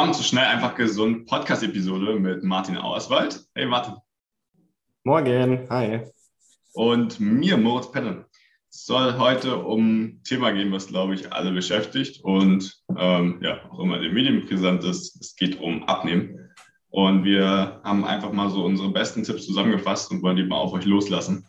Willkommen 0.00 0.14
zu 0.14 0.24
Schnell 0.24 0.46
einfach 0.46 0.76
gesund 0.76 1.26
Podcast-Episode 1.26 2.18
mit 2.18 2.42
Martin 2.42 2.78
Auerswald. 2.78 3.44
Hey 3.54 3.66
Martin. 3.66 3.96
Morgen, 5.04 5.68
hi. 5.68 6.00
Und 6.72 7.20
mir, 7.20 7.58
Moritz 7.58 7.92
Penne. 7.92 8.24
Es 8.70 8.86
soll 8.86 9.18
heute 9.18 9.58
um 9.58 10.04
ein 10.04 10.22
Thema 10.24 10.52
gehen, 10.52 10.72
was, 10.72 10.86
glaube 10.86 11.12
ich, 11.12 11.30
alle 11.34 11.52
beschäftigt 11.52 12.24
und 12.24 12.82
ähm, 12.96 13.40
ja, 13.42 13.60
auch 13.70 13.80
immer 13.80 13.96
in 13.96 14.04
den 14.04 14.14
Medien 14.14 14.46
präsent 14.46 14.84
ist. 14.84 15.20
Es 15.20 15.36
geht 15.36 15.60
um 15.60 15.82
Abnehmen. 15.82 16.48
Und 16.88 17.24
wir 17.24 17.82
haben 17.84 18.06
einfach 18.06 18.32
mal 18.32 18.48
so 18.48 18.64
unsere 18.64 18.88
besten 18.88 19.22
Tipps 19.22 19.44
zusammengefasst 19.44 20.10
und 20.10 20.22
wollen 20.22 20.36
die 20.36 20.44
mal 20.44 20.56
auf 20.56 20.72
euch 20.72 20.86
loslassen. 20.86 21.46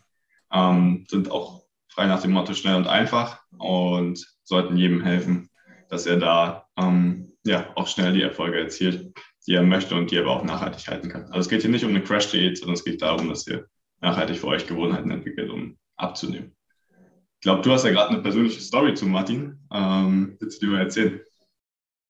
Ähm, 0.52 1.06
sind 1.08 1.30
auch 1.30 1.62
frei 1.88 2.04
nach 2.04 2.20
dem 2.20 2.32
Motto 2.32 2.52
schnell 2.52 2.76
und 2.76 2.86
einfach 2.86 3.40
und 3.56 4.22
sollten 4.44 4.76
jedem 4.76 5.02
helfen, 5.02 5.48
dass 5.88 6.04
er 6.04 6.18
da 6.18 6.66
ähm, 6.76 7.31
ja, 7.44 7.72
auch 7.74 7.86
schnell 7.86 8.12
die 8.12 8.22
Erfolge 8.22 8.58
erzielt, 8.60 9.12
die 9.46 9.54
er 9.54 9.62
möchte 9.62 9.94
und 9.94 10.10
die 10.10 10.16
er 10.16 10.22
aber 10.22 10.32
auch 10.32 10.44
nachhaltig 10.44 10.86
halten 10.88 11.08
kann. 11.08 11.24
Also 11.24 11.40
es 11.40 11.48
geht 11.48 11.62
hier 11.62 11.70
nicht 11.70 11.84
um 11.84 11.90
eine 11.90 12.02
Crash-Diät, 12.02 12.58
sondern 12.58 12.74
es 12.74 12.84
geht 12.84 13.02
darum, 13.02 13.28
dass 13.28 13.46
ihr 13.46 13.66
nachhaltig 14.00 14.38
für 14.38 14.48
euch 14.48 14.66
Gewohnheiten 14.66 15.10
entwickelt, 15.10 15.50
um 15.50 15.76
abzunehmen. 15.96 16.54
Ich 16.90 17.44
glaube, 17.44 17.62
du 17.62 17.72
hast 17.72 17.84
ja 17.84 17.90
gerade 17.90 18.10
eine 18.10 18.22
persönliche 18.22 18.60
Story 18.60 18.94
zu 18.94 19.06
Martin. 19.06 19.58
Ähm, 19.72 20.36
willst 20.38 20.62
du 20.62 20.66
dir 20.66 20.72
mal 20.72 20.82
erzählen? 20.82 21.20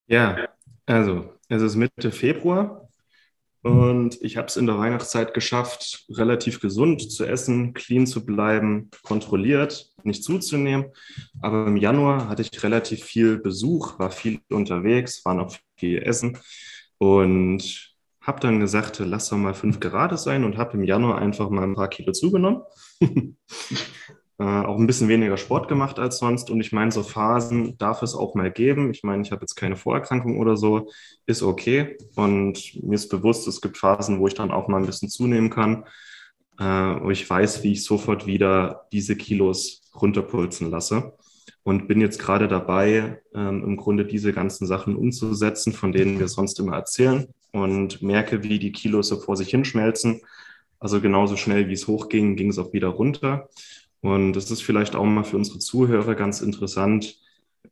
Ja, 0.06 0.48
also 0.84 1.32
es 1.48 1.62
ist 1.62 1.76
Mitte 1.76 2.10
Februar 2.10 2.88
und 3.62 4.18
ich 4.22 4.36
habe 4.36 4.48
es 4.48 4.56
in 4.56 4.66
der 4.66 4.78
Weihnachtszeit 4.78 5.34
geschafft, 5.34 6.04
relativ 6.10 6.60
gesund 6.60 7.12
zu 7.12 7.24
essen, 7.24 7.74
clean 7.74 8.08
zu 8.08 8.26
bleiben, 8.26 8.90
kontrolliert, 9.02 9.92
nicht 10.02 10.24
zuzunehmen. 10.24 10.86
Aber 11.40 11.68
im 11.68 11.76
Januar 11.76 12.28
hatte 12.28 12.42
ich 12.42 12.62
relativ 12.64 13.04
viel 13.04 13.38
Besuch, 13.38 14.00
war 14.00 14.10
viel 14.10 14.40
unterwegs, 14.50 15.24
war 15.24 15.34
noch 15.34 15.56
viel 15.76 16.02
Essen 16.02 16.38
und 16.98 17.92
habe 18.20 18.40
dann 18.40 18.58
gesagt, 18.58 18.98
lass 18.98 19.28
doch 19.28 19.36
mal 19.36 19.54
fünf 19.54 19.78
gerade 19.78 20.16
sein 20.16 20.44
und 20.44 20.56
habe 20.56 20.76
im 20.76 20.84
Januar 20.84 21.18
einfach 21.18 21.48
mal 21.48 21.62
ein 21.62 21.74
paar 21.74 21.88
Kilo 21.88 22.12
zugenommen. 22.12 22.62
Äh, 24.42 24.44
auch 24.44 24.76
ein 24.76 24.88
bisschen 24.88 25.06
weniger 25.06 25.36
Sport 25.36 25.68
gemacht 25.68 26.00
als 26.00 26.18
sonst. 26.18 26.50
Und 26.50 26.60
ich 26.60 26.72
meine, 26.72 26.90
so 26.90 27.04
Phasen 27.04 27.78
darf 27.78 28.02
es 28.02 28.16
auch 28.16 28.34
mal 28.34 28.50
geben. 28.50 28.90
Ich 28.90 29.04
meine, 29.04 29.22
ich 29.22 29.30
habe 29.30 29.42
jetzt 29.42 29.54
keine 29.54 29.76
Vorerkrankung 29.76 30.40
oder 30.40 30.56
so, 30.56 30.90
ist 31.26 31.44
okay. 31.44 31.96
Und 32.16 32.82
mir 32.82 32.96
ist 32.96 33.08
bewusst, 33.08 33.46
es 33.46 33.60
gibt 33.60 33.78
Phasen, 33.78 34.18
wo 34.18 34.26
ich 34.26 34.34
dann 34.34 34.50
auch 34.50 34.66
mal 34.66 34.78
ein 34.78 34.86
bisschen 34.86 35.08
zunehmen 35.08 35.48
kann. 35.48 35.84
Äh, 36.58 36.94
und 36.94 37.12
ich 37.12 37.28
weiß, 37.30 37.62
wie 37.62 37.70
ich 37.70 37.84
sofort 37.84 38.26
wieder 38.26 38.88
diese 38.90 39.14
Kilos 39.14 39.82
runterpulsen 39.94 40.72
lasse. 40.72 41.12
Und 41.62 41.86
bin 41.86 42.00
jetzt 42.00 42.18
gerade 42.18 42.48
dabei, 42.48 43.22
ähm, 43.36 43.62
im 43.62 43.76
Grunde 43.76 44.04
diese 44.04 44.32
ganzen 44.32 44.66
Sachen 44.66 44.96
umzusetzen, 44.96 45.72
von 45.72 45.92
denen 45.92 46.18
wir 46.18 46.26
sonst 46.26 46.58
immer 46.58 46.74
erzählen. 46.74 47.28
Und 47.52 48.02
merke, 48.02 48.42
wie 48.42 48.58
die 48.58 48.72
Kilos 48.72 49.06
so 49.06 49.20
vor 49.20 49.36
sich 49.36 49.50
hinschmelzen. 49.50 50.20
Also 50.80 51.00
genauso 51.00 51.36
schnell, 51.36 51.68
wie 51.68 51.74
es 51.74 51.86
hochging, 51.86 52.34
ging 52.34 52.48
es 52.48 52.58
auch 52.58 52.72
wieder 52.72 52.88
runter. 52.88 53.48
Und 54.02 54.36
es 54.36 54.50
ist 54.50 54.62
vielleicht 54.62 54.94
auch 54.94 55.04
mal 55.04 55.24
für 55.24 55.36
unsere 55.36 55.60
Zuhörer 55.60 56.14
ganz 56.14 56.40
interessant, 56.40 57.18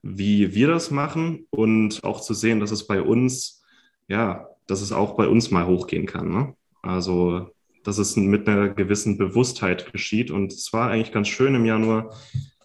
wie 0.02 0.54
wir 0.54 0.68
das 0.68 0.90
machen 0.90 1.46
und 1.50 2.02
auch 2.04 2.20
zu 2.20 2.34
sehen, 2.34 2.60
dass 2.60 2.70
es 2.70 2.86
bei 2.86 3.02
uns, 3.02 3.62
ja, 4.08 4.46
dass 4.66 4.80
es 4.80 4.92
auch 4.92 5.16
bei 5.16 5.26
uns 5.26 5.50
mal 5.50 5.66
hochgehen 5.66 6.06
kann. 6.06 6.30
Ne? 6.30 6.54
Also, 6.82 7.50
dass 7.82 7.98
es 7.98 8.16
mit 8.16 8.48
einer 8.48 8.68
gewissen 8.68 9.18
Bewusstheit 9.18 9.92
geschieht. 9.92 10.30
Und 10.30 10.52
es 10.52 10.72
war 10.72 10.90
eigentlich 10.90 11.12
ganz 11.12 11.28
schön 11.28 11.54
im 11.54 11.64
Januar, 11.64 12.14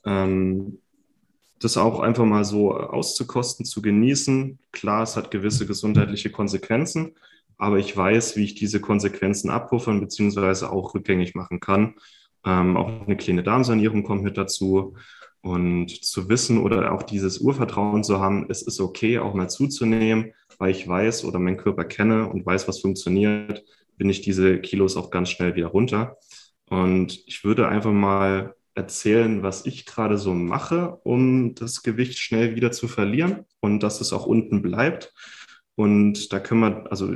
ähm, 0.06 0.78
das 1.60 1.78
auch 1.78 2.00
einfach 2.02 2.26
mal 2.26 2.46
so 2.46 2.76
auszukosten, 2.76 3.66
zu 3.66 3.82
genießen. 3.82 4.60
Klar, 4.72 5.04
es 5.04 5.16
hat 5.16 5.32
gewisse 5.32 5.66
gesundheitliche 5.66 6.30
Konsequenzen, 6.30 7.16
aber 7.58 7.80
ich 7.80 7.96
weiß, 7.96 8.36
wie 8.36 8.44
ich 8.44 8.56
diese 8.56 8.80
Konsequenzen 8.80 9.50
abpuffern 9.50 10.02
bzw. 10.02 10.66
auch 10.66 10.94
rückgängig 10.94 11.34
machen 11.34 11.60
kann. 11.60 11.96
Ähm, 12.46 12.78
auch 12.78 12.88
eine 13.06 13.18
kleine 13.18 13.44
Darmsanierung 13.44 14.04
kommt 14.04 14.24
mit 14.24 14.38
dazu. 14.38 14.96
Und 15.42 16.04
zu 16.04 16.28
wissen 16.28 16.58
oder 16.58 16.92
auch 16.92 17.04
dieses 17.04 17.38
Urvertrauen 17.38 18.04
zu 18.04 18.20
haben, 18.20 18.48
es 18.50 18.64
ist 18.64 18.80
okay, 18.80 19.20
auch 19.20 19.36
mal 19.36 19.48
zuzunehmen, 19.48 20.34
weil 20.58 20.72
ich 20.72 20.88
weiß 20.88 21.24
oder 21.26 21.38
meinen 21.38 21.58
Körper 21.58 21.86
kenne 21.86 22.28
und 22.28 22.46
weiß, 22.46 22.68
was 22.68 22.80
funktioniert, 22.80 23.64
bin 23.98 24.10
ich 24.10 24.22
diese 24.22 24.60
Kilos 24.60 24.98
auch 24.98 25.12
ganz 25.12 25.30
schnell 25.30 25.56
wieder 25.56 25.68
runter. 25.68 26.18
Und 26.68 27.24
ich 27.28 27.44
würde 27.44 27.68
einfach 27.68 27.92
mal 27.92 28.56
erzählen, 28.74 29.44
was 29.44 29.66
ich 29.66 29.86
gerade 29.86 30.18
so 30.18 30.34
mache, 30.34 31.00
um 31.04 31.56
das 31.56 31.84
Gewicht 31.84 32.18
schnell 32.18 32.56
wieder 32.56 32.72
zu 32.72 32.88
verlieren 32.88 33.46
und 33.60 33.82
dass 33.84 34.02
es 34.02 34.14
auch 34.14 34.26
unten 34.26 34.62
bleibt. 34.62 35.14
Und 35.76 36.34
da 36.34 36.40
können 36.40 36.62
wir, 36.62 36.92
also 36.92 37.16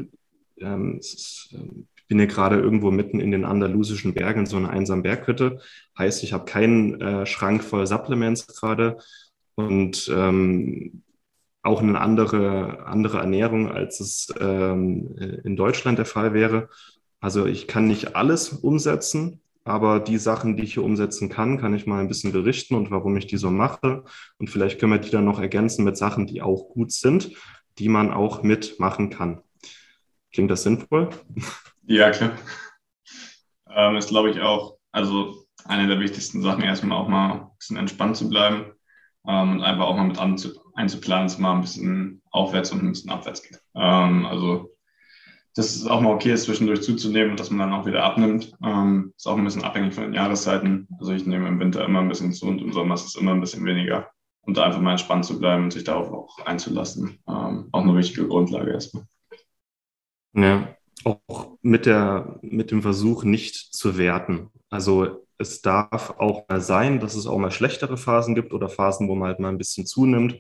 ähm, 0.58 0.98
ist, 1.00 1.50
ähm, 1.54 1.88
bin 2.10 2.18
hier 2.18 2.28
gerade 2.28 2.58
irgendwo 2.58 2.92
mitten 2.92 3.22
in 3.22 3.32
den 3.32 3.46
andalusischen 3.46 4.14
Bergen, 4.14 4.46
so 4.46 4.58
eine 4.58 4.70
einsame 4.70 5.04
Berghütte. 5.04 5.60
Heißt, 5.98 6.24
ich 6.24 6.34
habe 6.34 6.46
keinen 6.46 7.00
äh, 7.00 7.26
Schrank 7.26 7.64
voll 7.64 7.88
Supplements 7.88 8.48
gerade 8.48 8.98
und 9.56 10.12
ähm, 10.14 11.04
auch 11.62 11.82
eine 11.82 12.02
andere, 12.02 12.86
andere 12.86 13.20
Ernährung, 13.20 13.72
als 13.72 14.00
es 14.00 14.34
ähm, 14.40 15.16
in 15.44 15.56
Deutschland 15.56 16.00
der 16.00 16.06
Fall 16.06 16.34
wäre. 16.34 16.70
Also 17.20 17.46
ich 17.46 17.68
kann 17.68 17.88
nicht 17.88 18.16
alles 18.16 18.50
umsetzen, 18.50 19.42
aber 19.64 20.00
die 20.00 20.18
Sachen, 20.18 20.58
die 20.58 20.64
ich 20.64 20.74
hier 20.74 20.84
umsetzen 20.84 21.30
kann, 21.30 21.60
kann 21.60 21.76
ich 21.76 21.86
mal 21.86 22.00
ein 22.00 22.08
bisschen 22.08 22.32
berichten 22.32 22.74
und 22.76 22.90
warum 22.90 23.18
ich 23.18 23.28
die 23.28 23.38
so 23.38 23.52
mache. 23.52 24.04
Und 24.40 24.50
vielleicht 24.50 24.80
können 24.80 24.94
wir 24.94 25.00
die 25.00 25.12
dann 25.12 25.26
noch 25.26 25.40
ergänzen 25.40 25.86
mit 25.86 25.96
Sachen, 25.96 26.26
die 26.26 26.42
auch 26.42 26.70
gut 26.70 26.92
sind, 26.92 27.32
die 27.78 27.90
man 27.90 28.12
auch 28.12 28.42
mitmachen 28.42 29.12
kann. 29.12 29.42
Klingt 30.32 30.50
das 30.50 30.64
sinnvoll? 30.64 31.10
Ja, 31.90 32.12
klar. 32.12 32.38
Ähm, 33.68 33.96
ist, 33.96 34.10
glaube 34.10 34.30
ich, 34.30 34.40
auch, 34.40 34.78
also 34.92 35.44
eine 35.66 35.88
der 35.88 36.00
wichtigsten 36.00 36.44
Sachen, 36.44 36.62
erstmal 36.64 37.00
auch 37.00 37.08
mal 37.08 37.32
ein 37.32 37.48
bisschen 37.58 37.78
entspannt 37.78 38.16
zu 38.16 38.30
bleiben 38.30 38.74
ähm, 39.28 39.54
und 39.54 39.64
einfach 39.64 39.86
auch 39.86 39.96
mal 39.96 40.08
mit 40.08 40.20
einzuplanen, 40.20 41.28
dass 41.28 41.40
mal 41.40 41.56
ein 41.56 41.62
bisschen 41.62 42.22
aufwärts 42.30 42.72
und 42.72 42.84
ein 42.84 42.92
bisschen 42.92 43.10
abwärts 43.10 43.42
geht. 43.42 43.60
Ähm, 43.74 44.28
also, 44.28 44.70
dass 45.56 45.76
es 45.76 45.88
auch 45.88 46.00
mal 46.00 46.14
okay 46.14 46.32
ist, 46.32 46.44
zwischendurch 46.44 46.84
zuzunehmen 46.84 47.32
und 47.32 47.40
dass 47.40 47.50
man 47.50 47.72
dann 47.72 47.80
auch 47.80 47.88
wieder 47.88 48.04
abnimmt. 48.04 48.54
Ähm, 48.64 49.12
ist 49.18 49.28
auch 49.28 49.36
ein 49.36 49.44
bisschen 49.44 49.64
abhängig 49.64 49.96
von 49.96 50.04
den 50.04 50.14
Jahreszeiten. 50.14 50.88
Also, 51.00 51.12
ich 51.14 51.26
nehme 51.26 51.48
im 51.48 51.60
Winter 51.60 51.84
immer 51.84 52.02
ein 52.02 52.08
bisschen 52.10 52.34
zu 52.34 52.46
und 52.46 52.62
im 52.62 52.72
Sommer 52.72 52.94
ist 52.94 53.08
es 53.08 53.16
immer 53.16 53.32
ein 53.32 53.42
bisschen 53.42 53.66
weniger. 53.66 54.12
Und 54.42 54.58
da 54.58 54.66
einfach 54.66 54.80
mal 54.80 54.92
entspannt 54.92 55.26
zu 55.26 55.40
bleiben 55.40 55.64
und 55.64 55.74
sich 55.74 55.86
darauf 55.86 56.12
auch 56.12 56.46
einzulassen. 56.46 57.18
Ähm, 57.28 57.70
auch 57.72 57.82
eine 57.82 57.98
wichtige 57.98 58.28
Grundlage 58.28 58.74
erstmal. 58.74 59.06
Ja, 60.34 60.76
auch 61.04 61.58
mit, 61.62 61.86
der, 61.86 62.40
mit 62.42 62.72
dem 62.72 62.82
Versuch 62.82 63.24
nicht 63.24 63.56
zu 63.56 63.98
werten. 63.98 64.50
Also 64.70 65.26
es 65.38 65.62
darf 65.62 66.16
auch 66.18 66.48
mal 66.50 66.62
sein, 66.62 67.00
dass 67.00 67.16
es 67.16 67.26
auch 67.26 67.38
mal 67.38 67.52
schlechtere 67.52 67.98
Phasen 67.98 68.36
gibt 68.36 68.54
oder 68.54 68.70
Phasen, 68.70 69.08
wo 69.08 69.16
man 69.16 69.30
halt 69.30 69.40
mal 69.40 69.50
ein 69.50 69.58
bisschen 69.58 69.86
zunimmt. 69.86 70.40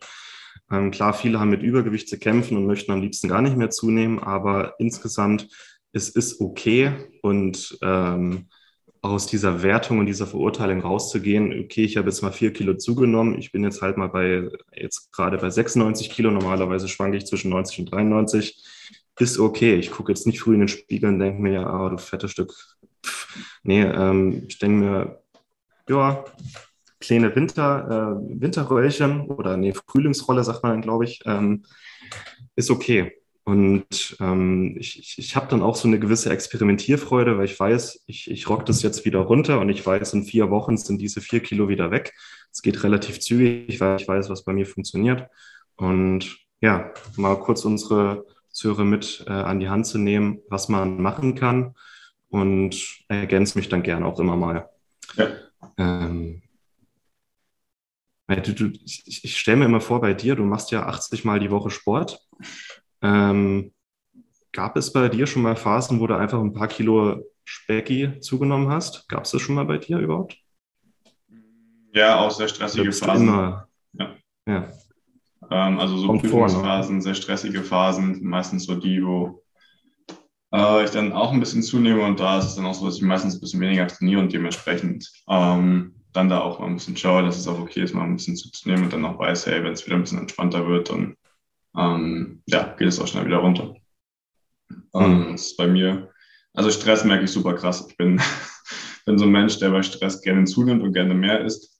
Ähm, 0.72 0.92
klar, 0.92 1.14
viele 1.14 1.40
haben 1.40 1.50
mit 1.50 1.64
Übergewicht 1.64 2.09
zu 2.09 2.20
kämpfen 2.20 2.58
und 2.58 2.66
möchten 2.66 2.91
am 2.91 3.02
liebsten 3.02 3.29
gar 3.29 3.41
nicht 3.41 3.58
mehr 3.58 3.70
zunehmen, 3.70 4.20
aber 4.20 4.76
insgesamt 4.79 5.47
es 5.94 6.09
ist 6.09 6.40
okay 6.41 6.91
und 7.23 7.78
ähm, 7.82 8.47
aus 9.02 9.28
dieser 9.28 9.64
Wertung 9.64 10.00
und 10.00 10.05
dieser 10.08 10.28
Verurteilung 10.28 10.82
rauszugehen, 10.82 11.58
okay, 11.64 11.85
ich 11.85 11.97
habe 11.97 12.09
jetzt 12.09 12.22
mal 12.22 12.34
vier 12.34 12.52
Kilo 12.52 12.76
zugenommen, 12.76 13.40
ich 13.40 13.52
bin 13.52 13.64
jetzt 13.64 13.82
halt 13.82 13.97
mal 13.97 14.09
bei, 14.09 14.50
jetzt 14.76 15.12
gerade 15.14 15.38
bei 15.38 15.50
96 15.50 16.09
Kilo, 16.09 16.32
normalerweise 16.32 16.90
schwanke 16.90 17.17
ich 17.17 17.26
zwischen 17.26 17.50
90 17.50 17.79
und 17.79 17.91
93 17.91 18.62
ist 19.19 19.39
okay. 19.39 19.75
Ich 19.75 19.91
gucke 19.91 20.11
jetzt 20.11 20.25
nicht 20.27 20.41
früh 20.41 20.53
in 20.53 20.61
den 20.61 20.67
Spiegel 20.67 21.09
und 21.09 21.19
denke 21.19 21.41
mir, 21.41 21.53
ja, 21.53 21.85
oh, 21.85 21.89
du 21.89 21.97
fettes 21.97 22.31
Stück. 22.31 22.53
Pff. 23.05 23.37
Nee, 23.63 23.83
ähm, 23.83 24.43
ich 24.47 24.59
denke 24.59 24.77
mir, 24.77 25.21
ja, 25.89 26.23
kleine 26.99 27.35
Winter, 27.35 28.19
äh, 28.19 28.41
Winterröllchen 28.41 29.21
oder 29.21 29.57
nee, 29.57 29.73
Frühlingsrolle, 29.73 30.43
sagt 30.43 30.63
man 30.63 30.81
glaube 30.81 31.05
ich, 31.05 31.21
ähm, 31.25 31.63
ist 32.55 32.71
okay. 32.71 33.13
Und 33.45 34.16
ähm, 34.19 34.75
ich, 34.77 34.99
ich, 34.99 35.17
ich 35.17 35.35
habe 35.35 35.47
dann 35.47 35.63
auch 35.63 35.75
so 35.75 35.87
eine 35.87 35.99
gewisse 35.99 36.29
Experimentierfreude, 36.29 37.37
weil 37.37 37.45
ich 37.45 37.59
weiß, 37.59 38.03
ich, 38.05 38.29
ich 38.29 38.47
rock 38.47 38.66
das 38.67 38.83
jetzt 38.83 39.05
wieder 39.05 39.19
runter 39.19 39.59
und 39.59 39.69
ich 39.69 39.83
weiß, 39.83 40.13
in 40.13 40.23
vier 40.23 40.51
Wochen 40.51 40.77
sind 40.77 41.01
diese 41.01 41.19
vier 41.19 41.39
Kilo 41.39 41.67
wieder 41.67 41.89
weg. 41.89 42.13
Es 42.51 42.61
geht 42.61 42.83
relativ 42.83 43.19
zügig, 43.19 43.79
weil 43.79 43.99
ich 43.99 44.07
weiß, 44.07 44.29
was 44.29 44.45
bei 44.45 44.53
mir 44.53 44.67
funktioniert. 44.67 45.27
Und 45.77 46.37
ja, 46.61 46.93
mal 47.16 47.39
kurz 47.39 47.66
unsere 47.66 48.25
Zuhörer 48.51 48.84
mit 48.84 49.23
äh, 49.28 49.31
an 49.31 49.59
die 49.59 49.69
Hand 49.69 49.87
zu 49.87 49.97
nehmen, 49.97 50.40
was 50.49 50.69
man 50.69 51.01
machen 51.01 51.35
kann 51.35 51.75
und 52.29 53.03
ergänze 53.07 53.57
mich 53.57 53.69
dann 53.69 53.84
gerne 53.84 54.05
auch 54.05 54.19
immer 54.19 54.35
mal. 54.35 54.69
Ja. 55.16 55.28
Ähm, 55.78 56.41
du, 58.28 58.53
du, 58.53 58.72
ich, 58.85 59.23
ich 59.23 59.37
stelle 59.37 59.57
mir 59.57 59.66
immer 59.66 59.81
vor, 59.81 60.01
bei 60.01 60.13
dir, 60.13 60.35
du 60.35 60.43
machst 60.43 60.72
ja 60.72 60.85
80 60.85 61.25
Mal 61.25 61.40
die 61.40 61.51
Woche 61.51 61.69
Sport. 61.69 62.19
Ähm, 63.01 63.73
gab 64.52 64.78
es 64.78 64.93
bei 64.93 65.09
dir 65.09 65.28
schon 65.28 65.41
mal 65.41 65.55
Phasen, 65.55 65.99
wo 65.99 66.07
du 66.07 66.16
einfach 66.16 66.40
ein 66.40 66.53
paar 66.53 66.67
Kilo 66.67 67.23
Specki 67.43 68.19
zugenommen 68.19 68.69
hast? 68.69 69.09
Gab 69.09 69.23
es 69.25 69.31
das 69.31 69.41
schon 69.41 69.55
mal 69.55 69.66
bei 69.66 69.78
dir 69.78 69.97
überhaupt? 69.97 70.37
Ja, 71.93 72.19
auch 72.19 72.31
sehr 72.31 72.47
stressige 72.47 72.91
Phasen. 72.91 73.28
Immer, 73.28 73.67
ja. 73.93 74.16
ja. 74.47 74.72
Ähm, 75.51 75.79
also 75.79 75.97
so 75.97 76.07
Kommt 76.07 76.22
Prüfungsphasen, 76.22 76.97
ne? 76.97 77.01
sehr 77.01 77.16
stressige 77.16 77.63
Phasen, 77.63 78.23
meistens 78.23 78.66
so 78.66 78.75
die, 78.75 79.03
wo 79.03 79.43
äh, 80.53 80.84
ich 80.84 80.91
dann 80.91 81.13
auch 81.13 81.31
ein 81.31 81.40
bisschen 81.40 81.63
zunehme 81.63 82.03
und 82.03 82.19
da 82.19 82.40
ist 82.40 82.46
es 82.46 82.55
dann 82.55 82.66
auch 82.66 82.73
so, 82.73 82.85
dass 82.85 82.97
ich 82.97 83.01
meistens 83.01 83.35
ein 83.35 83.41
bisschen 83.41 83.61
weniger 83.61 83.87
trainiere 83.87 84.22
und 84.22 84.34
dementsprechend 84.34 85.11
ähm, 85.28 85.96
dann 86.13 86.29
da 86.29 86.40
auch 86.40 86.59
mal 86.59 86.67
ein 86.67 86.75
bisschen 86.75 86.97
schaue, 86.97 87.23
dass 87.23 87.37
es 87.37 87.47
auch 87.47 87.59
okay 87.59 87.84
ist, 87.84 87.93
mal 87.93 88.03
ein 88.03 88.16
bisschen 88.16 88.35
zuzunehmen 88.35 88.85
und 88.85 88.93
dann 88.93 89.05
auch 89.05 89.19
weiß, 89.19 89.46
hey, 89.46 89.63
wenn 89.63 89.73
es 89.73 89.85
wieder 89.85 89.96
ein 89.96 90.01
bisschen 90.01 90.19
entspannter 90.19 90.67
wird, 90.67 90.90
dann 90.90 91.16
ähm, 91.78 92.41
ja, 92.47 92.75
geht 92.78 92.87
es 92.87 92.99
auch 92.99 93.07
schnell 93.07 93.25
wieder 93.25 93.37
runter. 93.37 93.75
Mhm. 94.93 95.31
das 95.31 95.47
ist 95.47 95.57
bei 95.57 95.67
mir, 95.67 96.09
also 96.53 96.72
Stress 96.72 97.03
merke 97.03 97.25
ich 97.25 97.31
super 97.31 97.53
krass. 97.53 97.85
Ich 97.90 97.97
bin, 97.97 98.22
bin 99.05 99.17
so 99.17 99.25
ein 99.25 99.31
Mensch, 99.31 99.59
der 99.59 99.69
bei 99.69 99.84
Stress 99.84 100.22
gerne 100.22 100.45
zunimmt 100.45 100.84
und 100.84 100.93
gerne 100.93 101.13
mehr 101.13 101.41
isst. 101.41 101.78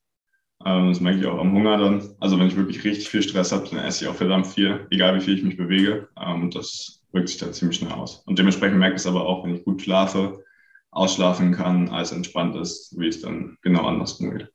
Ähm, 0.66 0.90
das 0.90 1.00
merke 1.00 1.20
ich 1.20 1.26
auch 1.26 1.40
am 1.40 1.54
Hunger 1.54 1.78
dann. 1.78 2.16
Also 2.20 2.40
wenn 2.40 2.48
ich 2.48 2.56
wirklich 2.56 2.84
richtig 2.84 3.10
viel 3.10 3.22
Stress 3.22 3.52
habe, 3.52 3.68
dann 3.70 3.80
esse 3.80 4.04
ich 4.04 4.10
auch 4.10 4.16
verdammt 4.16 4.48
viel, 4.48 4.88
egal 4.90 5.16
wie 5.16 5.22
viel 5.22 5.38
ich 5.38 5.44
mich 5.44 5.58
bewege. 5.58 6.10
Ähm, 6.20 6.44
und 6.44 6.56
das 6.56 7.02
wirkt 7.12 7.30
sich 7.30 7.38
dann 7.38 7.54
ziemlich 7.54 7.78
schnell 7.78 7.92
aus. 7.92 8.24
Und 8.26 8.40
dementsprechend 8.40 8.78
merke 8.78 8.96
ich 8.96 9.02
es 9.02 9.08
aber 9.08 9.26
auch, 9.26 9.44
wenn 9.44 9.56
ich 9.56 9.64
gut 9.64 9.82
schlafe, 9.82 10.44
ausschlafen 10.92 11.54
kann, 11.54 11.90
alles 11.90 12.12
entspannt 12.12 12.56
ist, 12.56 13.00
wie 13.00 13.08
es 13.08 13.22
dann 13.22 13.58
genau 13.62 13.86
andersrum 13.86 14.32
geht. 14.32 14.52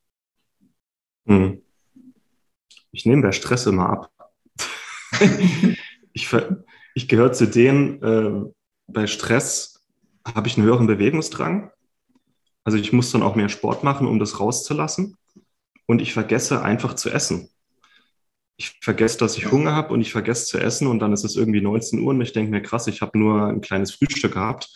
Hm. 1.27 1.63
Ich 2.93 3.07
nehme 3.07 3.23
der 3.23 3.33
Stress 3.33 3.67
immer 3.67 3.89
ab. 3.89 4.11
ich, 6.13 6.29
ich 6.95 7.09
gehöre 7.09 7.33
zu 7.33 7.47
denen, 7.47 8.03
äh, 8.03 8.51
bei 8.87 9.07
Stress 9.07 9.85
habe 10.25 10.49
ich 10.49 10.57
einen 10.57 10.67
höheren 10.67 10.87
Bewegungsdrang. 10.87 11.71
Also 12.65 12.79
ich 12.79 12.93
muss 12.93 13.11
dann 13.11 13.23
auch 13.23 13.37
mehr 13.37 13.49
Sport 13.49 13.85
machen, 13.85 14.07
um 14.07 14.19
das 14.19 14.41
rauszulassen. 14.41 15.17
Und 15.87 16.01
ich 16.01 16.13
vergesse 16.13 16.63
einfach 16.63 16.95
zu 16.95 17.11
essen. 17.11 17.51
Ich 18.57 18.79
vergesse, 18.81 19.19
dass 19.19 19.37
ich 19.37 19.51
Hunger 19.51 19.75
habe 19.75 19.93
und 19.93 20.01
ich 20.01 20.13
vergesse 20.13 20.47
zu 20.47 20.59
essen 20.59 20.87
und 20.87 21.01
dann 21.01 21.13
ist 21.13 21.25
es 21.25 21.37
irgendwie 21.37 21.61
19 21.61 22.01
Uhr 22.01 22.11
und 22.11 22.21
ich 22.21 22.33
denke 22.33 22.51
mir, 22.51 22.63
krass, 22.63 22.87
ich 22.87 23.01
habe 23.03 23.19
nur 23.19 23.47
ein 23.47 23.61
kleines 23.61 23.93
Frühstück 23.93 24.35
gehabt. 24.35 24.73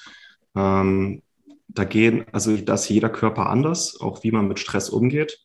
Ähm, 0.56 1.22
da 1.68 1.84
gehen, 1.84 2.24
also 2.32 2.56
da 2.56 2.74
ist 2.74 2.88
jeder 2.88 3.10
Körper 3.10 3.48
anders, 3.48 4.00
auch 4.00 4.24
wie 4.24 4.32
man 4.32 4.48
mit 4.48 4.58
Stress 4.58 4.88
umgeht. 4.88 5.38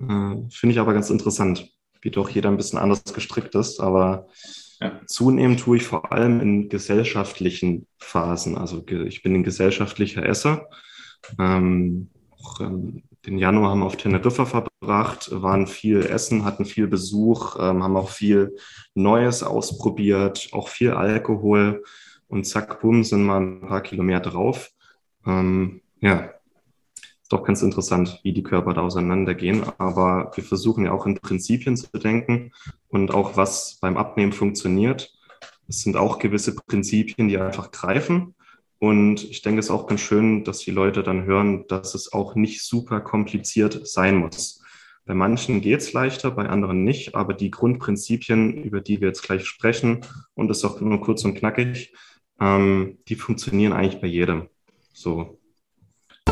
Äh, 0.00 0.36
Finde 0.50 0.72
ich 0.72 0.78
aber 0.78 0.94
ganz 0.94 1.10
interessant, 1.10 1.68
wie 2.00 2.10
doch 2.10 2.30
jeder 2.30 2.48
ein 2.48 2.56
bisschen 2.56 2.78
anders 2.78 3.02
gestrickt 3.04 3.54
ist. 3.54 3.80
Aber 3.80 4.28
ja. 4.80 5.00
zunehmend 5.06 5.60
tue 5.60 5.76
ich 5.76 5.82
vor 5.82 6.12
allem 6.12 6.40
in 6.40 6.68
gesellschaftlichen 6.68 7.86
Phasen. 7.98 8.56
Also 8.56 8.84
ich 8.86 9.22
bin 9.22 9.34
ein 9.34 9.44
gesellschaftlicher 9.44 10.24
Esser. 10.24 10.68
Ähm, 11.38 12.10
auch, 12.30 12.60
ähm, 12.60 13.02
den 13.26 13.38
Januar 13.38 13.70
haben 13.70 13.80
wir 13.80 13.86
auf 13.86 13.96
Teneriffa 13.96 14.46
verbracht, 14.46 15.30
waren 15.32 15.66
viel 15.66 16.00
Essen, 16.00 16.44
hatten 16.44 16.64
viel 16.64 16.86
Besuch, 16.86 17.56
ähm, 17.58 17.82
haben 17.82 17.96
auch 17.96 18.10
viel 18.10 18.56
Neues 18.94 19.42
ausprobiert, 19.42 20.48
auch 20.52 20.68
viel 20.68 20.92
Alkohol 20.92 21.82
und 22.28 22.46
zack, 22.46 22.80
bumm, 22.80 23.04
sind 23.04 23.24
mal 23.24 23.40
ein 23.40 23.60
paar 23.66 23.82
Kilometer 23.82 24.30
drauf. 24.30 24.70
Ähm, 25.26 25.82
ja, 26.00 26.30
ist 27.28 27.32
doch 27.32 27.44
ganz 27.44 27.60
interessant, 27.60 28.20
wie 28.22 28.32
die 28.32 28.42
Körper 28.42 28.72
da 28.72 28.80
auseinandergehen. 28.82 29.62
Aber 29.78 30.30
wir 30.34 30.44
versuchen 30.44 30.86
ja 30.86 30.92
auch 30.92 31.04
in 31.04 31.16
Prinzipien 31.16 31.76
zu 31.76 31.86
denken 31.98 32.52
und 32.88 33.12
auch 33.12 33.36
was 33.36 33.78
beim 33.82 33.98
Abnehmen 33.98 34.32
funktioniert. 34.32 35.12
Es 35.68 35.82
sind 35.82 35.96
auch 35.96 36.18
gewisse 36.18 36.54
Prinzipien, 36.54 37.28
die 37.28 37.36
einfach 37.36 37.70
greifen. 37.70 38.34
Und 38.78 39.24
ich 39.24 39.42
denke, 39.42 39.60
es 39.60 39.66
ist 39.66 39.70
auch 39.70 39.86
ganz 39.86 40.00
schön, 40.00 40.44
dass 40.44 40.60
die 40.60 40.70
Leute 40.70 41.02
dann 41.02 41.24
hören, 41.24 41.66
dass 41.66 41.94
es 41.94 42.12
auch 42.12 42.34
nicht 42.36 42.62
super 42.62 43.00
kompliziert 43.00 43.86
sein 43.88 44.16
muss. 44.16 44.62
Bei 45.04 45.14
manchen 45.14 45.60
geht 45.62 45.80
es 45.80 45.92
leichter, 45.92 46.30
bei 46.30 46.48
anderen 46.48 46.84
nicht, 46.84 47.14
aber 47.14 47.34
die 47.34 47.50
Grundprinzipien, 47.50 48.62
über 48.62 48.80
die 48.80 49.00
wir 49.00 49.08
jetzt 49.08 49.22
gleich 49.22 49.46
sprechen, 49.46 50.04
und 50.34 50.48
das 50.48 50.58
ist 50.58 50.64
auch 50.64 50.80
nur 50.80 51.00
kurz 51.00 51.24
und 51.24 51.34
knackig, 51.34 51.94
ähm, 52.40 52.98
die 53.08 53.14
funktionieren 53.14 53.72
eigentlich 53.72 54.00
bei 54.00 54.06
jedem. 54.06 54.48
So, 54.92 55.40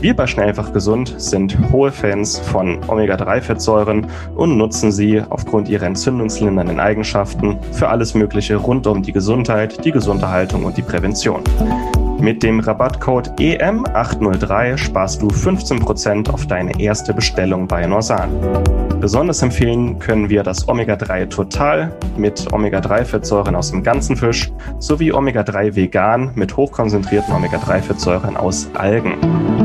Wir 0.00 0.16
bei 0.16 0.26
Schnellfach 0.26 0.72
Gesund 0.72 1.14
sind 1.18 1.58
hohe 1.72 1.92
Fans 1.92 2.38
von 2.38 2.78
Omega-3-Fettsäuren 2.88 4.06
und 4.34 4.56
nutzen 4.56 4.90
sie 4.92 5.22
aufgrund 5.28 5.68
ihrer 5.68 5.84
entzündungslindernden 5.84 6.80
Eigenschaften 6.80 7.58
für 7.72 7.90
alles 7.90 8.14
Mögliche 8.14 8.56
rund 8.56 8.86
um 8.86 9.02
die 9.02 9.12
Gesundheit, 9.12 9.84
die 9.84 9.92
Gesunderhaltung 9.92 10.64
und 10.64 10.78
die 10.78 10.82
Prävention. 10.82 11.42
Mit 12.18 12.42
dem 12.42 12.60
Rabattcode 12.60 13.28
EM803 13.38 14.78
sparst 14.78 15.20
du 15.20 15.28
15% 15.28 16.30
auf 16.30 16.46
deine 16.46 16.80
erste 16.80 17.12
Bestellung 17.12 17.68
bei 17.68 17.86
Norsan. 17.86 18.30
Besonders 19.00 19.42
empfehlen 19.42 19.98
können 19.98 20.30
wir 20.30 20.42
das 20.42 20.66
Omega-3 20.66 21.28
Total 21.28 21.92
mit 22.16 22.50
Omega-3-Fettsäuren 22.50 23.54
aus 23.54 23.70
dem 23.70 23.82
ganzen 23.82 24.16
Fisch 24.16 24.50
sowie 24.78 25.12
Omega-3 25.12 25.76
Vegan 25.76 26.30
mit 26.34 26.56
hochkonzentrierten 26.56 27.34
Omega-3-Fettsäuren 27.34 28.36
aus 28.36 28.66
Algen. 28.74 29.59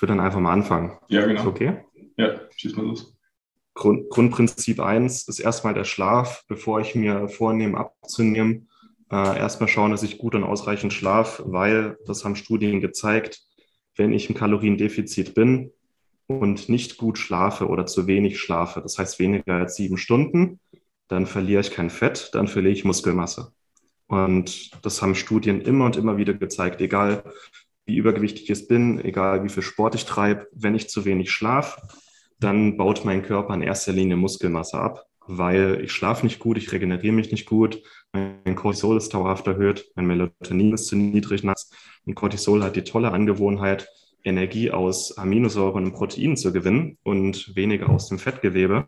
Ich 0.00 0.02
würde 0.02 0.14
dann 0.14 0.24
einfach 0.24 0.40
mal 0.40 0.54
anfangen. 0.54 0.96
Ja, 1.08 1.26
genau. 1.26 1.42
Ist 1.42 1.46
okay? 1.46 1.84
Ja, 2.16 2.40
schieß 2.56 2.74
mal 2.74 2.86
los. 2.86 3.14
Grund, 3.74 4.08
Grundprinzip 4.08 4.80
1 4.80 5.28
ist 5.28 5.40
erstmal 5.40 5.74
der 5.74 5.84
Schlaf, 5.84 6.46
bevor 6.48 6.80
ich 6.80 6.94
mir 6.94 7.28
vornehme 7.28 7.76
abzunehmen 7.76 8.70
äh, 9.12 9.38
erstmal 9.38 9.68
schauen, 9.68 9.90
dass 9.90 10.02
ich 10.02 10.16
gut 10.16 10.34
und 10.34 10.42
ausreichend 10.42 10.94
schlaf, 10.94 11.42
weil 11.44 11.98
das 12.06 12.24
haben 12.24 12.34
Studien 12.34 12.80
gezeigt, 12.80 13.42
wenn 13.94 14.14
ich 14.14 14.30
im 14.30 14.34
Kaloriendefizit 14.34 15.34
bin 15.34 15.70
und 16.28 16.70
nicht 16.70 16.96
gut 16.96 17.18
schlafe 17.18 17.68
oder 17.68 17.84
zu 17.84 18.06
wenig 18.06 18.40
schlafe, 18.40 18.80
das 18.80 18.96
heißt 18.96 19.18
weniger 19.18 19.56
als 19.56 19.76
sieben 19.76 19.98
Stunden, 19.98 20.60
dann 21.08 21.26
verliere 21.26 21.60
ich 21.60 21.72
kein 21.72 21.90
Fett, 21.90 22.30
dann 22.32 22.48
verliere 22.48 22.72
ich 22.72 22.86
Muskelmasse. 22.86 23.52
Und 24.06 24.70
das 24.82 25.02
haben 25.02 25.14
Studien 25.14 25.60
immer 25.60 25.84
und 25.84 25.98
immer 25.98 26.16
wieder 26.16 26.32
gezeigt, 26.32 26.80
egal 26.80 27.22
wie 27.90 27.96
übergewichtig 27.96 28.48
ich 28.48 28.68
bin, 28.68 29.04
egal 29.04 29.42
wie 29.42 29.48
viel 29.48 29.64
Sport 29.64 29.96
ich 29.96 30.04
treibe, 30.04 30.46
wenn 30.52 30.76
ich 30.76 30.88
zu 30.88 31.04
wenig 31.04 31.32
schlafe, 31.32 31.82
dann 32.38 32.76
baut 32.76 33.04
mein 33.04 33.22
Körper 33.22 33.52
in 33.52 33.62
erster 33.62 33.92
Linie 33.92 34.16
Muskelmasse 34.16 34.78
ab, 34.78 35.06
weil 35.26 35.80
ich 35.82 35.90
schlafe 35.90 36.24
nicht 36.24 36.38
gut, 36.38 36.56
ich 36.56 36.70
regeneriere 36.70 37.12
mich 37.12 37.32
nicht 37.32 37.46
gut, 37.46 37.82
mein 38.12 38.54
Cortisol 38.54 38.96
ist 38.96 39.12
dauerhaft 39.12 39.48
erhöht, 39.48 39.90
mein 39.96 40.06
Melatonin 40.06 40.72
ist 40.72 40.86
zu 40.86 40.94
niedrig 40.94 41.42
nachts 41.42 41.72
und 42.06 42.14
Cortisol 42.14 42.62
hat 42.62 42.76
die 42.76 42.84
tolle 42.84 43.10
Angewohnheit, 43.10 43.88
Energie 44.22 44.70
aus 44.70 45.18
Aminosäuren 45.18 45.86
und 45.86 45.92
Proteinen 45.92 46.36
zu 46.36 46.52
gewinnen 46.52 46.96
und 47.02 47.56
weniger 47.56 47.90
aus 47.90 48.08
dem 48.08 48.20
Fettgewebe. 48.20 48.86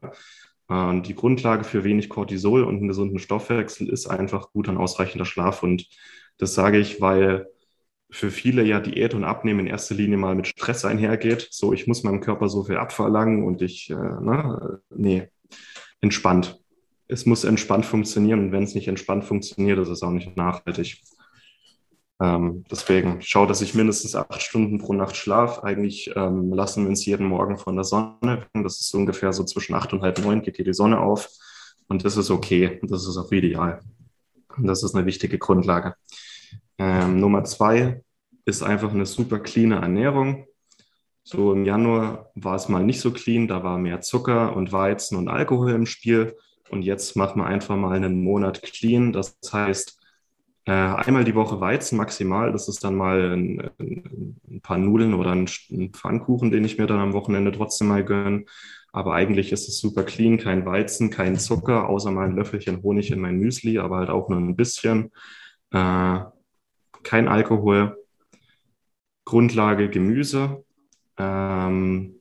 Die 0.71 1.15
Grundlage 1.15 1.65
für 1.65 1.85
wenig 1.85 2.09
Cortisol 2.09 2.63
und 2.65 2.77
einen 2.77 2.89
gesunden 2.89 3.19
Stoffwechsel 3.19 3.89
ist 3.89 4.07
einfach 4.07 4.53
guter 4.53 4.71
und 4.71 4.79
ausreichender 4.79 5.25
Schlaf. 5.25 5.63
Und 5.63 5.89
das 6.39 6.55
sage 6.55 6.79
ich, 6.79 7.01
weil 7.01 7.47
für 8.13 8.31
viele 8.31 8.63
ja 8.63 8.79
Diät 8.79 9.15
und 9.15 9.25
Abnehmen 9.25 9.61
in 9.61 9.67
erster 9.67 9.95
Linie 9.95 10.19
mal 10.19 10.35
mit 10.35 10.47
Stress 10.47 10.85
einhergeht. 10.85 11.49
So, 11.51 11.73
ich 11.73 11.87
muss 11.87 12.05
meinem 12.05 12.21
Körper 12.21 12.49
so 12.49 12.65
viel 12.65 12.77
abverlangen 12.77 13.43
und 13.43 13.63
ich, 13.63 13.91
äh, 13.91 13.95
ne, 13.95 14.81
nee, 14.95 15.29
entspannt. 16.03 16.61
Es 17.09 17.27
muss 17.27 17.45
entspannt 17.45 17.87
funktionieren 17.87 18.41
und 18.41 18.53
wenn 18.53 18.65
es 18.65 18.75
nicht 18.75 18.89
entspannt 18.89 19.25
funktioniert, 19.25 19.79
ist 19.79 19.89
es 19.89 20.03
auch 20.03 20.11
nicht 20.11 20.37
nachhaltig. 20.37 21.03
Ähm, 22.21 22.65
deswegen 22.71 23.21
schau, 23.23 23.47
dass 23.47 23.63
ich 23.63 23.75
mindestens 23.75 24.15
acht 24.15 24.43
Stunden 24.43 24.79
pro 24.79 24.93
Nacht 24.93 25.17
schlafe. 25.17 25.65
Eigentlich 25.65 26.13
ähm, 26.15 26.53
lassen 26.53 26.85
wir 26.85 26.91
uns 26.91 27.05
jeden 27.07 27.27
Morgen 27.27 27.57
von 27.57 27.75
der 27.75 27.85
Sonne. 27.85 28.47
Das 28.53 28.79
ist 28.81 28.95
ungefähr 28.95 29.33
so 29.33 29.45
zwischen 29.45 29.75
acht 29.75 29.93
und 29.93 30.03
halb 30.03 30.23
neun 30.23 30.43
geht 30.43 30.57
hier 30.57 30.65
die 30.65 30.75
Sonne 30.75 31.01
auf. 31.01 31.29
Und 31.89 32.05
das 32.05 32.17
ist 32.17 32.31
okay. 32.31 32.79
Das 32.83 33.09
ist 33.09 33.17
auch 33.17 33.33
ideal. 33.33 33.81
Und 34.57 34.67
das 34.67 34.83
ist 34.83 34.95
eine 34.95 35.07
wichtige 35.07 35.39
Grundlage. 35.39 35.95
Ähm, 36.79 37.21
Nummer 37.21 37.45
zwei 37.45 38.03
ist 38.45 38.63
einfach 38.63 38.93
eine 38.93 39.07
super 39.07 39.39
cleane 39.39 39.77
Ernährung. 39.77 40.47
So 41.25 41.53
im 41.53 41.65
Januar 41.65 42.31
war 42.35 42.57
es 42.57 42.69
mal 42.69 42.83
nicht 42.83 43.01
so 43.01 43.13
clean, 43.13 43.47
da 43.47 43.63
war 43.63 43.79
mehr 43.79 44.01
Zucker 44.01 44.57
und 44.57 44.73
Weizen 44.73 45.17
und 45.17 45.29
Alkohol 45.29 45.73
im 45.73 45.87
Spiel. 45.87 46.37
Und 46.71 46.83
jetzt 46.83 47.17
machen 47.17 47.41
wir 47.41 47.47
einfach 47.47 47.77
mal 47.77 47.95
einen 47.95 48.25
Monat 48.25 48.63
clean. 48.63 49.13
Das 49.13 49.39
heißt, 49.53 50.01
äh, 50.65 50.73
einmal 50.73 51.25
die 51.25 51.35
Woche 51.35 51.61
Weizen 51.61 51.97
maximal. 51.99 52.53
Das 52.53 52.69
ist 52.69 52.83
dann 52.85 52.97
mal 52.97 53.33
ein, 53.33 53.71
ein 53.79 54.61
paar 54.63 54.79
Nudeln 54.79 55.15
oder 55.15 55.33
ein, 55.33 55.49
Pfannkuchen, 55.93 56.51
den 56.51 56.65
ich 56.65 56.79
mir 56.79 56.87
dann 56.87 57.01
am 57.01 57.13
Wochenende 57.13 57.53
trotzdem 57.53 57.89
mal 57.89 58.05
gönne. 58.05 58.45
Aber 58.93 59.15
eigentlich 59.15 59.53
ist 59.53 59.69
es 59.69 59.79
super 59.79 60.05
clean, 60.05 60.39
kein 60.39 60.67
Weizen, 60.67 61.11
kein 61.11 61.39
Zucker, 61.39 61.89
außer 61.89 62.11
mal 62.11 62.29
ein 62.29 62.37
Löffelchen 62.37 62.83
Honig 62.83 63.11
in 63.11 63.21
mein 63.21 63.39
Müsli, 63.39 63.79
aber 63.79 63.99
halt 63.99 64.11
auch 64.11 64.29
nur 64.29 64.39
ein 64.39 64.57
bisschen. 64.57 65.11
Äh, 65.71 66.21
kein 67.03 67.29
Alkohol. 67.29 67.97
Grundlage 69.25 69.89
Gemüse. 69.89 70.65
Ähm, 71.19 72.17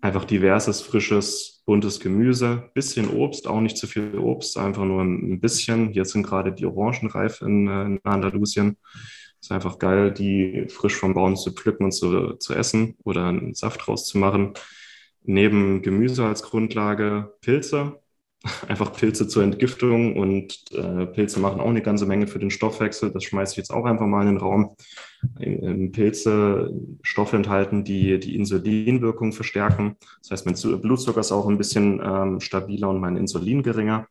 einfach 0.00 0.24
diverses, 0.24 0.82
frisches, 0.82 1.62
buntes 1.64 2.00
Gemüse, 2.00 2.70
bisschen 2.74 3.08
Obst, 3.08 3.46
auch 3.46 3.60
nicht 3.60 3.76
zu 3.76 3.86
viel 3.86 4.18
Obst, 4.18 4.58
einfach 4.58 4.84
nur 4.84 5.02
ein 5.02 5.40
bisschen. 5.40 5.90
Hier 5.90 6.04
sind 6.04 6.24
gerade 6.24 6.52
die 6.52 6.66
Orangen 6.66 7.08
reif 7.08 7.40
in, 7.40 7.68
in 7.68 8.00
Andalusien. 8.02 8.76
Ist 9.40 9.52
einfach 9.52 9.78
geil, 9.78 10.12
die 10.12 10.66
frisch 10.68 10.96
vom 10.96 11.14
Baum 11.14 11.36
zu 11.36 11.52
pflücken 11.52 11.84
und 11.84 11.92
zu, 11.92 12.34
zu 12.34 12.54
essen 12.54 12.96
oder 13.04 13.26
einen 13.26 13.54
Saft 13.54 13.86
draus 13.86 14.06
zu 14.06 14.18
machen. 14.18 14.54
Neben 15.24 15.82
Gemüse 15.82 16.26
als 16.26 16.42
Grundlage 16.42 17.34
Pilze, 17.40 18.01
einfach 18.68 18.92
Pilze 18.92 19.28
zur 19.28 19.42
Entgiftung 19.42 20.16
und 20.16 20.64
äh, 20.72 21.06
Pilze 21.06 21.40
machen 21.40 21.60
auch 21.60 21.68
eine 21.68 21.82
ganze 21.82 22.06
Menge 22.06 22.26
für 22.26 22.38
den 22.38 22.50
Stoffwechsel. 22.50 23.10
Das 23.12 23.24
schmeiße 23.24 23.52
ich 23.52 23.56
jetzt 23.58 23.72
auch 23.72 23.84
einfach 23.84 24.06
mal 24.06 24.22
in 24.22 24.34
den 24.34 24.38
Raum. 24.38 24.76
Pilze 25.92 26.72
Stoffe 27.02 27.36
enthalten, 27.36 27.84
die 27.84 28.18
die 28.18 28.34
Insulinwirkung 28.34 29.32
verstärken. 29.32 29.96
Das 30.20 30.32
heißt, 30.32 30.46
mein 30.46 30.80
Blutzucker 30.80 31.20
ist 31.20 31.30
auch 31.30 31.48
ein 31.48 31.58
bisschen 31.58 32.00
ähm, 32.04 32.40
stabiler 32.40 32.88
und 32.88 33.00
mein 33.00 33.16
Insulin 33.16 33.62
geringer. 33.62 34.08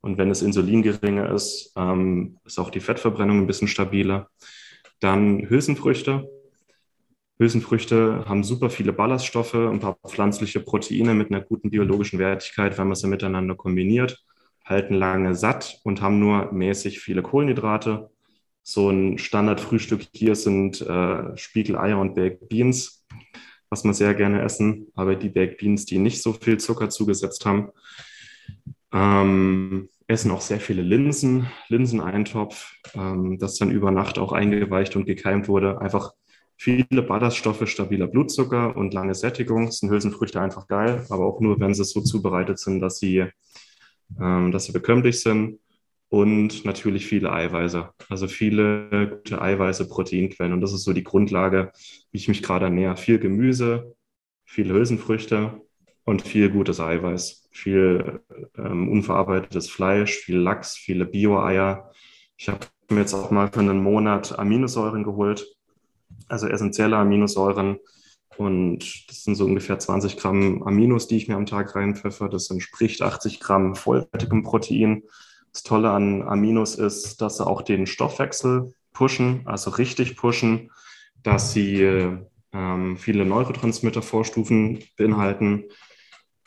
Und 0.00 0.18
wenn 0.18 0.28
das 0.28 0.40
Insulin 0.40 0.82
geringer 0.82 1.30
ist, 1.30 1.72
ähm, 1.76 2.38
ist 2.44 2.58
auch 2.58 2.70
die 2.70 2.80
Fettverbrennung 2.80 3.40
ein 3.40 3.46
bisschen 3.46 3.68
stabiler. 3.68 4.30
Dann 5.00 5.48
Hülsenfrüchte. 5.48 6.28
Hülsenfrüchte 7.38 8.24
haben 8.26 8.44
super 8.44 8.70
viele 8.70 8.92
Ballaststoffe, 8.92 9.54
ein 9.54 9.80
paar 9.80 9.98
pflanzliche 10.06 10.60
Proteine 10.60 11.14
mit 11.14 11.30
einer 11.30 11.42
guten 11.42 11.70
biologischen 11.70 12.18
Wertigkeit, 12.18 12.78
wenn 12.78 12.88
man 12.88 12.96
sie 12.96 13.08
miteinander 13.08 13.54
kombiniert, 13.54 14.24
halten 14.64 14.94
lange 14.94 15.34
satt 15.34 15.78
und 15.84 16.00
haben 16.00 16.18
nur 16.18 16.52
mäßig 16.52 16.98
viele 17.00 17.22
Kohlenhydrate. 17.22 18.10
So 18.62 18.90
ein 18.90 19.18
Standardfrühstück 19.18 20.06
hier 20.12 20.34
sind 20.34 20.80
äh, 20.80 21.36
Spiegeleier 21.36 21.98
und 21.98 22.14
Baked 22.14 22.48
Beans, 22.48 23.06
was 23.68 23.84
wir 23.84 23.92
sehr 23.92 24.14
gerne 24.14 24.42
essen, 24.42 24.88
aber 24.94 25.14
die 25.14 25.28
Baked 25.28 25.58
Beans, 25.58 25.84
die 25.84 25.98
nicht 25.98 26.22
so 26.22 26.32
viel 26.32 26.58
Zucker 26.58 26.88
zugesetzt 26.88 27.44
haben. 27.44 27.68
Ähm, 28.92 29.90
essen 30.08 30.30
auch 30.30 30.40
sehr 30.40 30.60
viele 30.60 30.82
Linsen, 30.82 31.48
Linseneintopf, 31.68 32.72
ähm, 32.94 33.38
das 33.38 33.56
dann 33.56 33.70
über 33.70 33.90
Nacht 33.90 34.18
auch 34.18 34.32
eingeweicht 34.32 34.96
und 34.96 35.04
gekeimt 35.04 35.48
wurde. 35.48 35.80
Einfach 35.80 36.12
viele 36.56 37.02
Ballaststoffe, 37.02 37.68
stabiler 37.68 38.06
Blutzucker 38.06 38.76
und 38.76 38.94
lange 38.94 39.14
Sättigung. 39.14 39.70
Sind 39.70 39.90
Hülsenfrüchte 39.90 40.40
einfach 40.40 40.66
geil, 40.66 41.04
aber 41.10 41.26
auch 41.26 41.40
nur, 41.40 41.60
wenn 41.60 41.74
sie 41.74 41.84
so 41.84 42.00
zubereitet 42.00 42.58
sind, 42.58 42.80
dass 42.80 42.98
sie, 42.98 43.26
ähm, 44.20 44.52
dass 44.52 44.64
sie 44.64 44.72
bekömmlich 44.72 45.20
sind. 45.20 45.60
Und 46.08 46.64
natürlich 46.64 47.06
viele 47.06 47.32
Eiweiße, 47.32 47.90
also 48.08 48.28
viele 48.28 49.08
gute 49.08 49.42
Eiweiße, 49.42 49.88
Proteinquellen. 49.88 50.52
Und 50.52 50.60
das 50.60 50.72
ist 50.72 50.84
so 50.84 50.92
die 50.92 51.02
Grundlage, 51.02 51.72
wie 52.12 52.18
ich 52.18 52.28
mich 52.28 52.42
gerade 52.44 52.66
ernähre. 52.66 52.96
Viel 52.96 53.18
Gemüse, 53.18 53.96
viele 54.44 54.72
Hülsenfrüchte 54.72 55.60
und 56.04 56.22
viel 56.22 56.48
gutes 56.50 56.78
Eiweiß, 56.78 57.48
viel 57.50 58.20
ähm, 58.56 58.88
unverarbeitetes 58.88 59.68
Fleisch, 59.68 60.14
viel 60.18 60.36
Lachs, 60.36 60.76
viele 60.76 61.04
Bio-Eier. 61.04 61.90
Ich 62.36 62.48
habe 62.48 62.60
mir 62.88 63.00
jetzt 63.00 63.14
auch 63.14 63.32
mal 63.32 63.50
für 63.52 63.60
einen 63.60 63.82
Monat 63.82 64.38
Aminosäuren 64.38 65.02
geholt, 65.02 65.55
also 66.28 66.48
essentielle 66.48 66.96
Aminosäuren. 66.96 67.78
Und 68.36 69.08
das 69.08 69.24
sind 69.24 69.34
so 69.34 69.44
ungefähr 69.44 69.78
20 69.78 70.16
Gramm 70.16 70.62
Aminos, 70.62 71.08
die 71.08 71.16
ich 71.16 71.28
mir 71.28 71.36
am 71.36 71.46
Tag 71.46 71.74
reinpfeffer. 71.74 72.28
Das 72.28 72.50
entspricht 72.50 73.02
80 73.02 73.40
Gramm 73.40 73.74
vollwertigem 73.74 74.42
Protein. 74.42 75.04
Das 75.52 75.62
Tolle 75.62 75.90
an 75.90 76.22
Aminos 76.22 76.74
ist, 76.74 77.22
dass 77.22 77.38
sie 77.38 77.46
auch 77.46 77.62
den 77.62 77.86
Stoffwechsel 77.86 78.74
pushen, 78.92 79.42
also 79.46 79.70
richtig 79.70 80.16
pushen, 80.16 80.70
dass 81.22 81.52
sie 81.52 81.82
ähm, 82.52 82.96
viele 82.96 83.24
Neurotransmitter-Vorstufen 83.24 84.84
beinhalten 84.96 85.64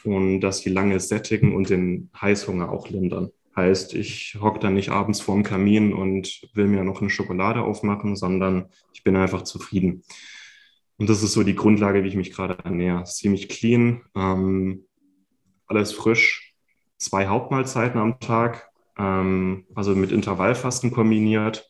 und 0.04 0.42
dass 0.42 0.60
sie 0.60 0.70
lange 0.70 1.00
sättigen 1.00 1.56
und 1.56 1.70
den 1.70 2.10
Heißhunger 2.20 2.72
auch 2.72 2.90
lindern. 2.90 3.32
Heißt, 3.56 3.94
ich 3.94 4.38
hocke 4.40 4.60
dann 4.60 4.76
nicht 4.76 4.90
abends 4.90 5.22
vorm 5.22 5.44
Kamin 5.44 5.94
und 5.94 6.42
will 6.54 6.68
mir 6.68 6.84
noch 6.84 7.02
eine 7.02 7.10
Schokolade 7.10 7.62
aufmachen, 7.62 8.16
sondern 8.16 8.70
ich 8.94 9.04
bin 9.04 9.16
einfach 9.16 9.42
zufrieden. 9.42 10.04
Und 10.98 11.10
das 11.10 11.24
ist 11.24 11.34
so 11.34 11.44
die 11.44 11.56
Grundlage, 11.56 12.04
wie 12.04 12.10
ich 12.10 12.16
mich 12.16 12.32
gerade 12.32 12.58
ernähre. 12.64 13.06
Ziemlich 13.06 13.48
clean, 13.50 14.04
ähm, 14.16 14.86
alles 15.66 15.94
frisch, 15.94 16.54
zwei 16.98 17.28
Hauptmahlzeiten 17.28 18.00
am 18.00 18.20
Tag, 18.20 18.70
ähm, 18.98 19.66
also 19.76 19.96
mit 19.96 20.12
Intervallfasten 20.12 20.92
kombiniert. 20.92 21.66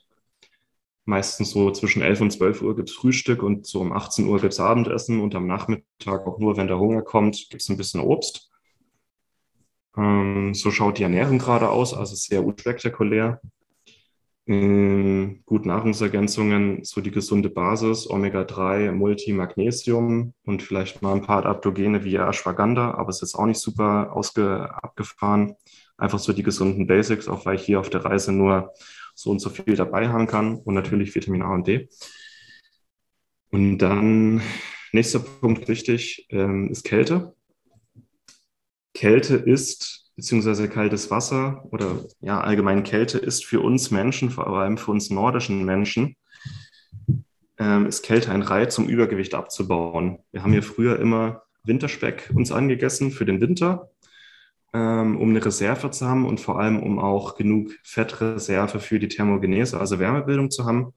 Meistens 1.05 1.51
so 1.51 1.71
zwischen 1.71 2.01
11 2.01 2.21
und 2.21 2.31
12 2.31 2.61
Uhr 2.61 2.75
gibt 2.75 2.89
es 2.89 2.95
Frühstück 2.95 3.41
und 3.41 3.65
so 3.65 3.81
um 3.81 3.91
18 3.93 4.27
Uhr 4.27 4.39
gibt 4.39 4.53
es 4.53 4.59
Abendessen 4.59 5.21
und 5.21 5.33
am 5.35 5.47
Nachmittag 5.47 6.27
auch 6.27 6.39
nur, 6.39 6.57
wenn 6.57 6.67
der 6.67 6.79
Hunger 6.79 7.01
kommt, 7.01 7.47
gibt 7.49 7.61
es 7.61 7.69
ein 7.69 7.77
bisschen 7.77 8.01
Obst. 8.01 8.48
Ähm, 9.97 10.53
so 10.53 10.71
schaut 10.71 10.97
die 10.97 11.03
Ernährung 11.03 11.39
gerade 11.39 11.69
aus, 11.69 11.93
also 11.93 12.15
sehr 12.15 12.43
unspektakulär. 12.43 13.41
Ähm, 14.47 15.43
gut 15.45 15.67
Nahrungsergänzungen, 15.67 16.83
so 16.83 17.01
die 17.01 17.11
gesunde 17.11 17.49
Basis, 17.49 18.09
Omega-3, 18.09 18.91
Multi-Magnesium 18.91 20.33
und 20.43 20.63
vielleicht 20.63 21.03
mal 21.03 21.13
ein 21.13 21.21
paar 21.21 21.45
Adaptogene 21.45 22.03
wie 22.03 22.15
Ashwagandha, 22.15 22.95
aber 22.95 23.09
es 23.09 23.21
ist 23.21 23.35
auch 23.35 23.45
nicht 23.45 23.59
super 23.59 24.11
ausge 24.15 24.73
abgefahren. 24.83 25.55
Einfach 25.97 26.17
so 26.17 26.33
die 26.33 26.41
gesunden 26.41 26.87
Basics, 26.87 27.27
auch 27.27 27.45
weil 27.45 27.57
ich 27.57 27.63
hier 27.63 27.79
auf 27.79 27.91
der 27.91 28.03
Reise 28.03 28.31
nur 28.31 28.73
so 29.13 29.29
und 29.29 29.39
so 29.39 29.51
viel 29.51 29.75
dabei 29.75 30.09
haben 30.09 30.25
kann 30.25 30.55
und 30.55 30.73
natürlich 30.73 31.13
Vitamin 31.13 31.43
A 31.43 31.53
und 31.53 31.67
D. 31.67 31.89
Und 33.51 33.77
dann 33.79 34.41
nächster 34.93 35.19
Punkt 35.19 35.67
wichtig 35.67 36.25
ähm, 36.29 36.69
ist 36.71 36.83
Kälte. 36.83 37.35
Kälte 38.93 39.35
ist, 39.35 40.11
beziehungsweise 40.15 40.67
kaltes 40.67 41.11
Wasser 41.11 41.65
oder 41.71 42.03
ja, 42.19 42.41
allgemein 42.41 42.83
Kälte 42.83 43.17
ist 43.17 43.45
für 43.45 43.61
uns 43.61 43.91
Menschen, 43.91 44.29
vor 44.29 44.47
allem 44.47 44.77
für 44.77 44.91
uns 44.91 45.09
nordischen 45.09 45.63
Menschen, 45.65 46.15
ähm, 47.57 47.85
ist 47.85 48.03
Kälte 48.03 48.31
ein 48.31 48.41
Reiz, 48.41 48.77
um 48.77 48.87
Übergewicht 48.87 49.35
abzubauen. 49.35 50.19
Wir 50.31 50.43
haben 50.43 50.53
ja 50.53 50.61
früher 50.61 50.99
immer 50.99 51.43
Winterspeck 51.63 52.31
uns 52.33 52.51
angegessen 52.51 53.11
für 53.11 53.25
den 53.25 53.41
Winter, 53.41 53.89
ähm, 54.73 55.17
um 55.17 55.29
eine 55.29 55.43
Reserve 55.43 55.91
zu 55.91 56.07
haben 56.07 56.25
und 56.25 56.39
vor 56.39 56.59
allem, 56.59 56.81
um 56.81 56.99
auch 56.99 57.35
genug 57.35 57.71
Fettreserve 57.83 58.79
für 58.79 58.99
die 58.99 59.07
Thermogenese, 59.07 59.79
also 59.79 59.99
Wärmebildung 59.99 60.51
zu 60.51 60.65
haben. 60.65 60.93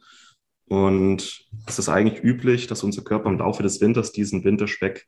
Und 0.66 1.46
es 1.66 1.78
ist 1.78 1.88
eigentlich 1.88 2.22
üblich, 2.22 2.66
dass 2.66 2.82
unser 2.82 3.02
Körper 3.02 3.28
im 3.28 3.38
Laufe 3.38 3.62
des 3.62 3.80
Winters 3.80 4.12
diesen 4.12 4.44
Winterspeck 4.44 5.06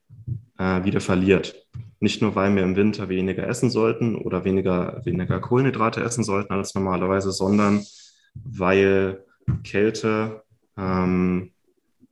äh, 0.59 0.85
wieder 0.85 1.01
verliert. 1.01 1.55
Nicht 2.05 2.21
nur, 2.21 2.35
weil 2.35 2.55
wir 2.55 2.63
im 2.63 2.77
Winter 2.77 3.09
weniger 3.09 3.49
essen 3.49 3.71
sollten 3.71 4.15
oder 4.15 4.45
weniger, 4.45 5.01
weniger 5.07 5.41
Kohlenhydrate 5.41 6.03
essen 6.03 6.23
sollten 6.23 6.53
als 6.53 6.75
normalerweise, 6.75 7.33
sondern 7.33 7.83
weil 8.35 9.25
Kälte 9.63 10.43
ähm, 10.77 11.53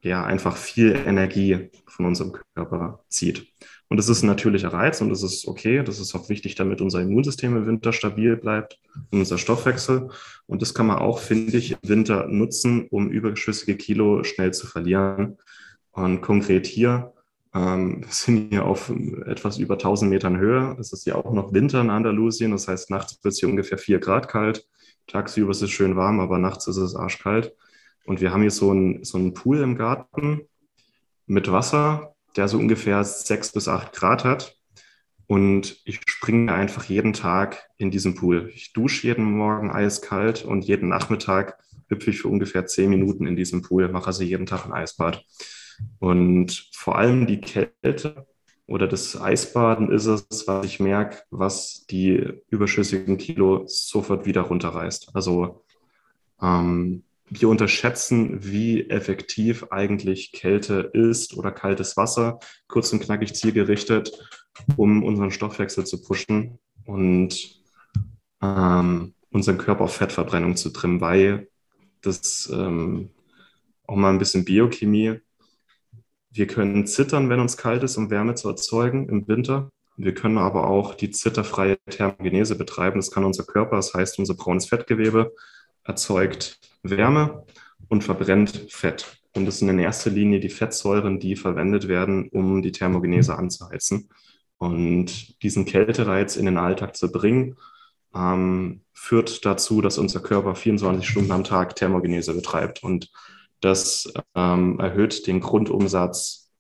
ja 0.00 0.25
einfach 0.25 0.56
viel 0.56 0.96
Energie 0.96 1.68
von 1.87 2.06
unserem 2.06 2.32
Körper 2.54 3.04
zieht. 3.08 3.52
Und 3.90 3.99
das 3.99 4.08
ist 4.08 4.22
ein 4.22 4.28
natürlicher 4.28 4.72
Reiz 4.72 5.02
und 5.02 5.11
das 5.11 5.22
ist 5.22 5.46
okay. 5.46 5.82
Das 5.82 6.00
ist 6.00 6.14
auch 6.14 6.30
wichtig, 6.30 6.54
damit 6.54 6.80
unser 6.80 7.02
Immunsystem 7.02 7.54
im 7.54 7.66
Winter 7.66 7.92
stabil 7.92 8.38
bleibt 8.38 8.80
und 9.11 9.18
unser 9.18 9.37
Stoffwechsel. 9.37 10.08
Und 10.46 10.62
das 10.62 10.72
kann 10.72 10.87
man 10.87 11.00
auch, 11.00 11.18
finde 11.18 11.58
ich, 11.58 11.72
im 11.72 11.78
Winter 11.82 12.28
nutzen, 12.28 12.87
um 12.88 13.11
überschüssige 13.11 13.76
Kilo 13.76 14.25
schnell 14.25 14.54
zu 14.54 14.66
verlieren. 14.66 15.37
Und 15.90 16.22
konkret 16.22 16.66
hier, 16.66 17.12
wir 17.52 18.02
sind 18.09 18.50
hier 18.50 18.64
auf 18.64 18.90
etwas 19.26 19.59
über 19.59 19.75
1000 19.75 20.11
Metern 20.11 20.38
Höhe. 20.38 20.75
Es 20.80 20.92
ist 20.92 21.04
ja 21.04 21.16
auch 21.16 21.32
noch 21.32 21.52
Winter 21.52 21.82
in 21.82 21.90
Andalusien. 21.90 22.50
Das 22.50 22.66
heißt, 22.66 22.90
nachts 22.90 23.23
wird 23.23 23.32
es 23.32 23.40
hier 23.40 23.49
ungefähr 23.49 23.78
vier 23.78 23.99
Grad 23.99 24.28
kalt. 24.28 24.66
Tagsüber 25.06 25.50
ist 25.50 25.62
es 25.62 25.71
schön 25.71 25.97
warm, 25.97 26.21
aber 26.21 26.38
nachts 26.38 26.66
ist 26.66 26.78
es 26.78 26.97
arschkalt. 26.97 27.54
Und 28.06 28.21
wir 28.21 28.32
haben 28.32 28.40
hier 28.40 28.50
so 28.50 28.71
einen, 28.71 29.04
so 29.04 29.18
einen 29.18 29.35
Pool 29.35 29.59
im 29.59 29.76
Garten 29.76 30.42
mit 31.26 31.50
Wasser, 31.52 32.14
der 32.37 32.49
so 32.49 32.59
ungefähr 32.59 33.04
sechs 33.04 33.52
bis 33.52 33.68
acht 33.68 33.92
Grad 33.92 34.25
hat. 34.25 34.56
Und 35.26 35.80
ich 35.85 36.00
springe 36.09 36.52
einfach 36.52 36.85
jeden 36.85 37.12
Tag 37.12 37.68
in 37.76 37.90
diesen 37.90 38.14
Pool. 38.14 38.50
Ich 38.54 38.73
dusche 38.73 39.06
jeden 39.06 39.25
Morgen 39.25 39.71
eiskalt 39.71 40.44
und 40.44 40.64
jeden 40.64 40.88
Nachmittag 40.88 41.59
hüpfe 41.88 42.11
ich 42.11 42.21
für 42.21 42.28
ungefähr 42.28 42.66
zehn 42.66 42.90
Minuten 42.90 43.26
in 43.26 43.37
diesem 43.37 43.62
Pool, 43.62 43.88
mache 43.88 44.06
also 44.06 44.25
jeden 44.25 44.47
Tag 44.47 44.64
ein 44.64 44.73
Eisbad. 44.73 45.25
Und 45.98 46.68
vor 46.72 46.98
allem 46.98 47.26
die 47.26 47.40
Kälte 47.40 48.26
oder 48.66 48.88
das 48.88 49.20
Eisbaden 49.20 49.90
ist 49.90 50.06
es, 50.06 50.46
was 50.46 50.64
ich 50.64 50.80
merke, 50.80 51.22
was 51.30 51.86
die 51.90 52.40
überschüssigen 52.48 53.18
Kilo 53.18 53.64
sofort 53.66 54.24
wieder 54.24 54.42
runterreißt. 54.42 55.14
Also 55.14 55.64
ähm, 56.40 57.04
wir 57.28 57.48
unterschätzen, 57.48 58.44
wie 58.44 58.90
effektiv 58.90 59.66
eigentlich 59.70 60.32
Kälte 60.32 60.90
ist 60.92 61.36
oder 61.36 61.50
kaltes 61.50 61.96
Wasser, 61.96 62.38
kurz 62.68 62.92
und 62.92 63.00
knackig 63.00 63.34
zielgerichtet, 63.34 64.12
um 64.76 65.02
unseren 65.02 65.30
Stoffwechsel 65.30 65.84
zu 65.86 66.02
pushen 66.02 66.58
und 66.84 67.62
ähm, 68.42 69.14
unseren 69.30 69.58
Körper 69.58 69.84
auf 69.84 69.96
Fettverbrennung 69.96 70.56
zu 70.56 70.70
trimmen, 70.70 71.00
weil 71.00 71.48
das 72.02 72.50
ähm, 72.52 73.10
auch 73.86 73.96
mal 73.96 74.10
ein 74.10 74.18
bisschen 74.18 74.44
Biochemie. 74.44 75.20
Wir 76.32 76.46
können 76.46 76.86
zittern, 76.86 77.28
wenn 77.28 77.40
uns 77.40 77.56
kalt 77.56 77.82
ist, 77.82 77.96
um 77.96 78.10
Wärme 78.10 78.34
zu 78.34 78.48
erzeugen 78.48 79.08
im 79.08 79.28
Winter. 79.28 79.70
Wir 79.96 80.14
können 80.14 80.38
aber 80.38 80.66
auch 80.66 80.94
die 80.94 81.10
zitterfreie 81.10 81.76
Thermogenese 81.90 82.56
betreiben. 82.56 82.98
Das 82.98 83.10
kann 83.10 83.24
unser 83.24 83.44
Körper, 83.44 83.76
das 83.76 83.92
heißt 83.92 84.18
unser 84.18 84.34
braunes 84.34 84.66
Fettgewebe 84.66 85.34
erzeugt 85.84 86.58
Wärme 86.82 87.44
und 87.88 88.04
verbrennt 88.04 88.66
Fett. 88.70 89.18
Und 89.34 89.46
das 89.46 89.58
sind 89.58 89.68
in 89.68 89.78
erster 89.78 90.10
Linie 90.10 90.40
die 90.40 90.48
Fettsäuren, 90.48 91.18
die 91.18 91.36
verwendet 91.36 91.88
werden, 91.88 92.28
um 92.28 92.62
die 92.62 92.72
Thermogenese 92.72 93.36
anzuheizen. 93.36 94.08
Und 94.58 95.42
diesen 95.42 95.64
Kältereiz 95.64 96.36
in 96.36 96.46
den 96.46 96.58
Alltag 96.58 96.96
zu 96.96 97.10
bringen, 97.10 97.56
ähm, 98.14 98.82
führt 98.92 99.44
dazu, 99.44 99.80
dass 99.80 99.98
unser 99.98 100.20
Körper 100.20 100.54
24 100.54 101.08
Stunden 101.08 101.32
am 101.32 101.44
Tag 101.44 101.74
Thermogenese 101.76 102.34
betreibt. 102.34 102.82
Und 102.82 103.10
das 103.62 104.12
ähm, 104.35 104.78
erhöht 104.78 105.26
den 105.26 105.40
Grundumsatz 105.40 106.50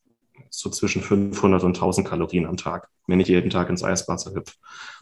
so 0.48 0.70
zwischen 0.70 1.02
500 1.02 1.62
und 1.64 1.76
1000 1.76 2.06
Kalorien 2.08 2.46
am 2.46 2.56
Tag, 2.56 2.88
wenn 3.06 3.20
ich 3.20 3.28
jeden 3.28 3.50
Tag 3.50 3.68
ins 3.68 3.84
Eiswasser 3.84 4.34
hüpfe. 4.34 4.56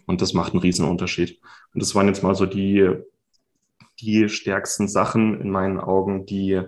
Und 0.07 0.21
das 0.21 0.33
macht 0.33 0.53
einen 0.53 0.63
riesen 0.63 0.87
Unterschied. 0.87 1.41
Und 1.75 1.83
das 1.83 1.95
waren 1.95 2.09
jetzt 2.09 2.23
mal 2.23 2.35
so 2.35 2.47
die 2.47 3.03
die 4.01 4.29
stärksten 4.29 4.89
Sachen 4.89 5.41
in 5.41 5.51
meinen 5.51 5.79
Augen, 5.79 6.27
die 6.27 6.63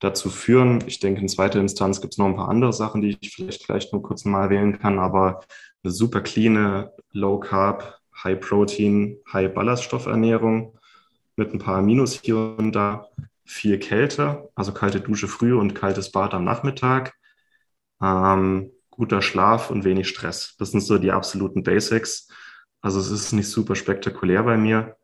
dazu 0.00 0.30
führen. 0.30 0.82
Ich 0.86 1.00
denke, 1.00 1.20
in 1.20 1.28
zweiter 1.28 1.60
Instanz 1.60 2.00
gibt 2.00 2.14
es 2.14 2.18
noch 2.18 2.26
ein 2.26 2.36
paar 2.36 2.48
andere 2.48 2.72
Sachen, 2.72 3.02
die 3.02 3.16
ich 3.20 3.34
vielleicht 3.34 3.66
gleich 3.66 3.92
nur 3.92 4.02
kurz 4.02 4.24
mal 4.24 4.50
wählen 4.50 4.78
kann, 4.78 4.98
aber 4.98 5.40
eine 5.84 5.92
super 5.92 6.20
clean, 6.20 6.88
Low 7.12 7.38
Carb, 7.38 7.98
High 8.24 8.40
Protein, 8.40 9.18
High 9.32 9.52
Ballaststoffernährung 9.54 10.78
mit 11.36 11.52
ein 11.52 11.58
paar 11.58 11.78
Aminos 11.78 12.20
hier 12.20 12.36
und 12.36 12.72
da, 12.72 13.08
viel 13.44 13.78
Kälte, 13.78 14.48
also 14.54 14.72
kalte 14.72 15.00
Dusche 15.00 15.28
früh 15.28 15.54
und 15.54 15.74
kaltes 15.74 16.12
Bad 16.12 16.34
am 16.34 16.44
Nachmittag, 16.44 17.14
ähm, 18.02 18.70
guter 18.90 19.22
Schlaf 19.22 19.70
und 19.70 19.84
wenig 19.84 20.08
Stress. 20.08 20.54
Das 20.58 20.70
sind 20.70 20.82
so 20.82 20.98
die 20.98 21.12
absoluten 21.12 21.62
Basics. 21.62 22.28
Also 22.80 23.00
es 23.00 23.10
ist 23.10 23.32
nicht 23.32 23.48
super 23.48 23.74
spektakulär 23.74 24.42
bei 24.42 24.56
mir. 24.56 24.96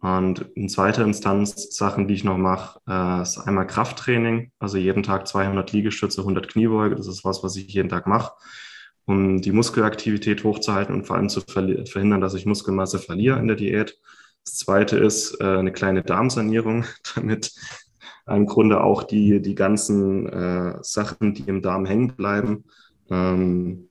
Und 0.00 0.46
in 0.56 0.68
zweiter 0.68 1.04
Instanz 1.04 1.76
Sachen, 1.76 2.08
die 2.08 2.14
ich 2.14 2.24
noch 2.24 2.36
mache, 2.36 2.80
äh, 2.88 3.22
ist 3.22 3.38
einmal 3.38 3.68
Krafttraining, 3.68 4.50
also 4.58 4.76
jeden 4.76 5.04
Tag 5.04 5.28
200 5.28 5.72
Liegestütze, 5.72 6.22
100 6.22 6.48
Kniebeuge. 6.48 6.96
Das 6.96 7.06
ist 7.06 7.24
was, 7.24 7.44
was 7.44 7.54
ich 7.56 7.68
jeden 7.68 7.88
Tag 7.88 8.08
mache, 8.08 8.32
um 9.04 9.40
die 9.40 9.52
Muskelaktivität 9.52 10.42
hochzuhalten 10.42 10.94
und 10.94 11.06
vor 11.06 11.16
allem 11.16 11.28
zu 11.28 11.40
verhindern, 11.40 12.20
dass 12.20 12.34
ich 12.34 12.46
Muskelmasse 12.46 12.98
verliere 12.98 13.38
in 13.38 13.46
der 13.46 13.56
Diät. 13.56 13.96
Das 14.44 14.56
zweite 14.56 14.98
ist 14.98 15.40
äh, 15.40 15.44
eine 15.44 15.72
kleine 15.72 16.02
Darmsanierung, 16.02 16.84
damit 17.14 17.52
im 18.26 18.46
Grunde 18.46 18.82
auch 18.82 19.02
die, 19.02 19.40
die 19.40 19.54
ganzen 19.54 20.26
äh, 20.28 20.78
Sachen, 20.82 21.34
die 21.34 21.42
im 21.42 21.62
Darm 21.62 21.86
hängen 21.86 22.14
bleiben, 22.16 22.64
ähm, 23.10 23.88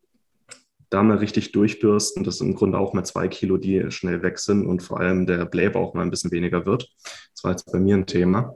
da 0.90 1.04
mal 1.04 1.18
richtig 1.18 1.52
durchbürsten. 1.52 2.24
Das 2.24 2.38
sind 2.38 2.50
im 2.50 2.56
Grunde 2.56 2.78
auch 2.78 2.94
mal 2.94 3.04
zwei 3.04 3.28
Kilo, 3.28 3.58
die 3.58 3.92
schnell 3.92 4.24
weg 4.24 4.40
sind 4.40 4.66
und 4.66 4.84
vor 4.84 5.00
allem 5.00 5.26
der 5.26 5.46
Blähbauch 5.46 5.94
mal 5.94 6.02
ein 6.02 6.10
bisschen 6.10 6.32
weniger 6.32 6.66
wird. 6.66 6.90
Das 7.34 7.44
war 7.44 7.52
jetzt 7.52 7.72
bei 7.72 7.80
mir 7.80 7.96
ein 7.96 8.06
Thema. 8.06 8.56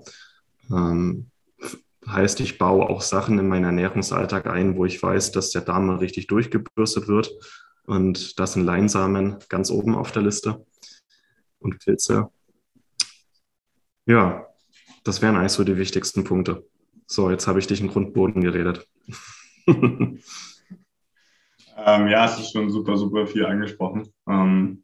Ähm, 0.70 1.30
heißt, 2.08 2.40
ich 2.42 2.58
baue 2.58 2.90
auch 2.90 3.02
Sachen 3.02 3.40
in 3.40 3.48
meinen 3.48 3.66
Ernährungsalltag 3.66 4.48
ein, 4.48 4.76
wo 4.76 4.86
ich 4.86 5.02
weiß, 5.02 5.32
dass 5.32 5.52
der 5.52 5.62
Darm 5.62 5.88
mal 5.88 5.98
richtig 5.98 6.28
durchgebürstet 6.28 7.08
wird. 7.08 7.32
Und 7.86 8.40
das 8.40 8.54
sind 8.54 8.66
Leinsamen 8.66 9.38
ganz 9.50 9.72
oben 9.72 9.96
auf 9.96 10.12
der 10.12 10.24
Liste 10.24 10.66
und 11.66 11.80
Pilze. 11.80 12.30
Ja, 14.06 14.48
das 15.04 15.22
wären 15.22 15.36
eigentlich 15.36 15.52
so 15.52 15.64
die 15.64 15.78
wichtigsten 15.78 16.24
Punkte. 16.24 16.66
So, 17.08 17.30
jetzt 17.30 17.48
habe 17.48 17.60
ich 17.60 17.68
dich 17.68 17.82
in 17.82 17.90
Grundboden 17.90 18.42
geredet. 18.42 18.88
Ähm, 21.78 22.08
ja, 22.08 22.26
es 22.26 22.40
ist 22.40 22.52
schon 22.52 22.70
super, 22.70 22.98
super 22.98 23.28
viel 23.28 23.46
angesprochen. 23.46 24.08
Ähm, 24.28 24.84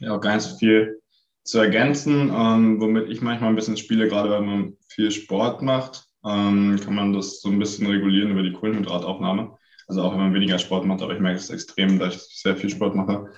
ja, 0.00 0.14
auch 0.14 0.20
gar 0.20 0.34
nicht 0.34 0.44
so 0.44 0.56
viel 0.56 1.00
zu 1.44 1.58
ergänzen. 1.58 2.30
Ähm, 2.34 2.80
womit 2.80 3.08
ich 3.08 3.22
manchmal 3.22 3.50
ein 3.50 3.56
bisschen 3.56 3.76
spiele, 3.76 4.08
gerade 4.08 4.30
wenn 4.30 4.44
man 4.44 4.72
viel 4.88 5.10
Sport 5.10 5.62
macht, 5.62 6.06
ähm, 6.24 6.78
kann 6.84 6.94
man 6.94 7.12
das 7.12 7.40
so 7.40 7.48
ein 7.48 7.58
bisschen 7.58 7.86
regulieren 7.86 8.32
über 8.32 8.42
die 8.42 8.52
Kohlenhydrataufnahme. 8.52 9.56
Also 9.86 10.02
auch 10.02 10.12
wenn 10.12 10.20
man 10.20 10.34
weniger 10.34 10.58
Sport 10.58 10.84
macht, 10.84 11.00
aber 11.00 11.14
ich 11.14 11.20
merke 11.20 11.38
es 11.38 11.50
extrem, 11.50 11.98
da 11.98 12.08
ich 12.08 12.18
sehr 12.18 12.56
viel 12.56 12.68
Sport 12.68 12.94
mache, 12.94 13.30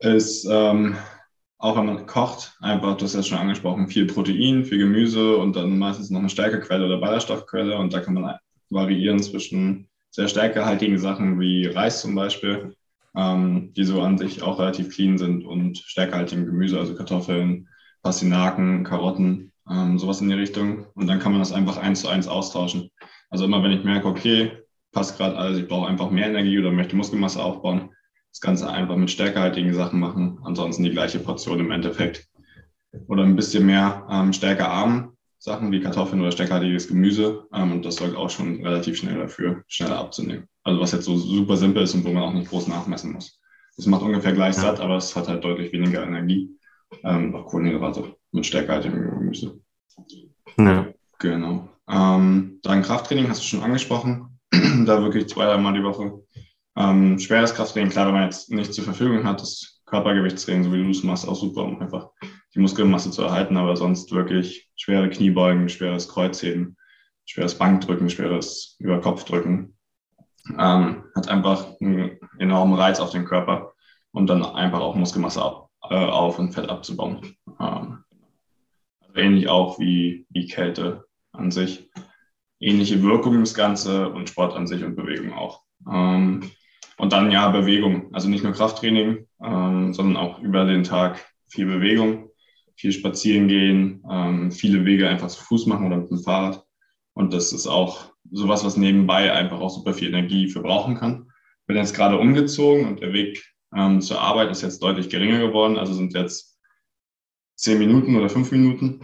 ist 0.00 0.48
ähm, 0.50 0.96
auch 1.60 1.76
wenn 1.76 1.86
man 1.86 2.06
kocht, 2.06 2.56
einfach, 2.60 2.96
du 2.96 3.04
hast 3.04 3.14
ja 3.14 3.22
schon 3.22 3.38
angesprochen, 3.38 3.88
viel 3.88 4.06
Protein, 4.06 4.64
viel 4.64 4.78
Gemüse 4.78 5.36
und 5.36 5.54
dann 5.56 5.78
meistens 5.78 6.10
noch 6.10 6.20
eine 6.20 6.30
Stärkequelle 6.30 6.86
oder 6.86 6.98
Ballaststoffquelle 6.98 7.76
und 7.76 7.92
da 7.92 8.00
kann 8.00 8.14
man 8.14 8.36
variieren 8.70 9.22
zwischen 9.22 9.86
sehr 10.10 10.26
stärkehaltige 10.26 10.98
Sachen 10.98 11.38
wie 11.38 11.66
Reis 11.66 12.00
zum 12.00 12.14
Beispiel, 12.14 12.74
ähm, 13.14 13.74
die 13.74 13.84
so 13.84 14.00
an 14.00 14.16
sich 14.16 14.42
auch 14.42 14.58
relativ 14.58 14.94
clean 14.94 15.18
sind 15.18 15.44
und 15.44 15.76
stärkehaltigem 15.78 16.46
Gemüse, 16.46 16.78
also 16.78 16.94
Kartoffeln, 16.94 17.68
Pastinaken, 18.02 18.82
Karotten, 18.82 19.52
ähm, 19.70 19.98
sowas 19.98 20.22
in 20.22 20.28
die 20.28 20.34
Richtung. 20.34 20.86
Und 20.94 21.08
dann 21.08 21.18
kann 21.18 21.32
man 21.32 21.42
das 21.42 21.52
einfach 21.52 21.76
eins 21.76 22.00
zu 22.00 22.08
eins 22.08 22.26
austauschen. 22.26 22.90
Also 23.28 23.44
immer 23.44 23.62
wenn 23.62 23.72
ich 23.72 23.84
merke, 23.84 24.08
okay, 24.08 24.52
passt 24.92 25.18
gerade 25.18 25.36
alles, 25.36 25.58
ich 25.58 25.68
brauche 25.68 25.88
einfach 25.88 26.10
mehr 26.10 26.26
Energie 26.26 26.58
oder 26.58 26.72
möchte 26.72 26.96
Muskelmasse 26.96 27.42
aufbauen, 27.42 27.90
das 28.32 28.40
Ganze 28.40 28.70
einfach 28.70 28.96
mit 28.96 29.10
stärkehaltigen 29.10 29.74
Sachen 29.74 30.00
machen, 30.00 30.38
ansonsten 30.44 30.84
die 30.84 30.90
gleiche 30.90 31.18
Portion 31.18 31.60
im 31.60 31.70
Endeffekt. 31.70 32.26
Oder 33.06 33.22
ein 33.22 33.36
bisschen 33.36 33.66
mehr 33.66 34.06
ähm, 34.10 34.32
stärkearm 34.32 35.12
Sachen 35.38 35.72
wie 35.72 35.80
Kartoffeln 35.80 36.20
oder 36.20 36.32
steckerhaltiges 36.32 36.88
Gemüse. 36.88 37.44
Ähm, 37.52 37.72
und 37.72 37.84
das 37.84 37.96
sorgt 37.96 38.16
auch 38.16 38.30
schon 38.30 38.64
relativ 38.64 38.98
schnell 38.98 39.18
dafür, 39.18 39.62
schneller 39.68 39.98
abzunehmen. 39.98 40.48
Also 40.64 40.80
was 40.80 40.92
jetzt 40.92 41.04
so 41.04 41.16
super 41.16 41.56
simpel 41.56 41.84
ist 41.84 41.94
und 41.94 42.04
wo 42.04 42.10
man 42.10 42.22
auch 42.22 42.32
nicht 42.32 42.50
groß 42.50 42.68
nachmessen 42.68 43.12
muss. 43.12 43.40
Es 43.76 43.86
macht 43.86 44.02
ungefähr 44.02 44.32
gleich 44.32 44.56
ja. 44.56 44.62
satt, 44.62 44.80
aber 44.80 44.96
es 44.96 45.16
hat 45.16 45.28
halt 45.28 45.42
deutlich 45.42 45.72
weniger 45.72 46.02
Energie. 46.02 46.50
Ähm, 47.02 47.34
auch 47.34 47.46
Kohlenhydrate 47.46 48.16
mit 48.32 48.44
stärkerhaltigem 48.44 49.02
Gemüse. 49.02 49.60
Ja. 50.58 50.86
Genau. 51.18 51.68
Ähm, 51.88 52.58
dann 52.62 52.82
Krafttraining 52.82 53.28
hast 53.28 53.40
du 53.40 53.46
schon 53.46 53.62
angesprochen. 53.62 54.38
da 54.50 55.02
wirklich 55.02 55.28
zwei, 55.28 55.44
dreimal 55.44 55.74
die 55.74 55.84
Woche. 55.84 56.22
Ähm, 56.76 57.18
schweres 57.18 57.54
Krafttraining, 57.54 57.90
klar, 57.90 58.06
wenn 58.06 58.14
man 58.14 58.24
jetzt 58.24 58.50
nicht 58.50 58.72
zur 58.72 58.84
Verfügung 58.84 59.24
hat, 59.24 59.40
das 59.40 59.80
Körpergewichtstraining, 59.86 60.64
so 60.64 60.72
wie 60.72 60.82
du 60.82 60.90
es 60.90 61.02
machst, 61.02 61.26
auch 61.26 61.36
super, 61.36 61.64
um 61.64 61.80
einfach 61.80 62.10
die 62.54 62.60
Muskelmasse 62.60 63.10
zu 63.10 63.22
erhalten, 63.22 63.56
aber 63.56 63.76
sonst 63.76 64.12
wirklich 64.12 64.70
schwere 64.76 65.10
Kniebeugen, 65.10 65.68
schweres 65.68 66.08
Kreuzheben, 66.08 66.76
schweres 67.26 67.56
Bankdrücken, 67.56 68.08
schweres 68.08 68.76
Überkopfdrücken. 68.78 69.76
ähm, 70.58 71.04
hat 71.14 71.28
einfach 71.28 71.80
einen 71.80 72.18
enormen 72.38 72.74
Reiz 72.74 72.98
auf 72.98 73.10
den 73.10 73.24
Körper 73.24 73.74
und 74.12 74.26
dann 74.26 74.44
einfach 74.44 74.80
auch 74.80 74.94
Muskelmasse 74.94 75.42
ab, 75.42 75.70
äh, 75.90 75.94
auf 75.94 76.38
und 76.38 76.52
Fett 76.52 76.68
abzubauen. 76.68 77.36
Ähm, 77.60 78.04
also 79.00 79.14
ähnlich 79.14 79.48
auch 79.48 79.78
wie, 79.78 80.26
wie 80.30 80.46
Kälte 80.46 81.04
an 81.32 81.50
sich. 81.50 81.90
Ähnliche 82.58 83.02
Wirkung 83.02 83.40
das 83.40 83.54
Ganze 83.54 84.08
und 84.08 84.28
Sport 84.28 84.54
an 84.54 84.66
sich 84.66 84.84
und 84.84 84.96
Bewegung 84.96 85.32
auch. 85.32 85.62
Ähm, 85.90 86.50
und 87.00 87.14
dann 87.14 87.30
ja 87.30 87.48
Bewegung, 87.48 88.14
also 88.14 88.28
nicht 88.28 88.44
nur 88.44 88.52
Krafttraining, 88.52 89.26
ähm, 89.42 89.94
sondern 89.94 90.18
auch 90.18 90.38
über 90.40 90.66
den 90.66 90.84
Tag 90.84 91.24
viel 91.48 91.64
Bewegung, 91.64 92.28
viel 92.76 92.92
spazieren 92.92 93.48
gehen, 93.48 94.04
ähm, 94.10 94.52
viele 94.52 94.84
Wege 94.84 95.08
einfach 95.08 95.28
zu 95.28 95.42
Fuß 95.42 95.64
machen 95.64 95.86
oder 95.86 95.96
mit 95.96 96.10
dem 96.10 96.18
Fahrrad. 96.18 96.62
Und 97.14 97.32
das 97.32 97.54
ist 97.54 97.66
auch 97.66 98.12
sowas, 98.30 98.64
was 98.64 98.76
nebenbei 98.76 99.32
einfach 99.32 99.60
auch 99.60 99.70
super 99.70 99.94
viel 99.94 100.08
Energie 100.08 100.50
verbrauchen 100.50 100.94
kann. 100.94 101.30
Bin 101.66 101.76
jetzt 101.78 101.94
gerade 101.94 102.18
umgezogen 102.18 102.86
und 102.86 103.00
der 103.00 103.14
Weg 103.14 103.42
ähm, 103.74 104.02
zur 104.02 104.20
Arbeit 104.20 104.50
ist 104.50 104.60
jetzt 104.60 104.82
deutlich 104.82 105.08
geringer 105.08 105.38
geworden. 105.38 105.78
Also 105.78 105.94
sind 105.94 106.12
jetzt 106.12 106.58
zehn 107.54 107.78
Minuten 107.78 108.14
oder 108.14 108.28
fünf 108.28 108.52
Minuten 108.52 109.00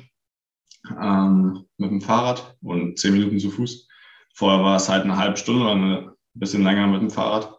ähm, 1.00 1.64
mit 1.78 1.90
dem 1.90 2.02
Fahrrad 2.02 2.56
und 2.60 2.98
zehn 2.98 3.14
Minuten 3.14 3.38
zu 3.38 3.50
Fuß. 3.50 3.88
Vorher 4.34 4.62
war 4.62 4.76
es 4.76 4.90
halt 4.90 5.04
eine 5.04 5.16
halbe 5.16 5.38
Stunde 5.38 5.62
oder 5.62 5.74
ein 5.74 6.10
bisschen 6.34 6.62
länger 6.62 6.86
mit 6.88 7.00
dem 7.00 7.10
Fahrrad. 7.10 7.55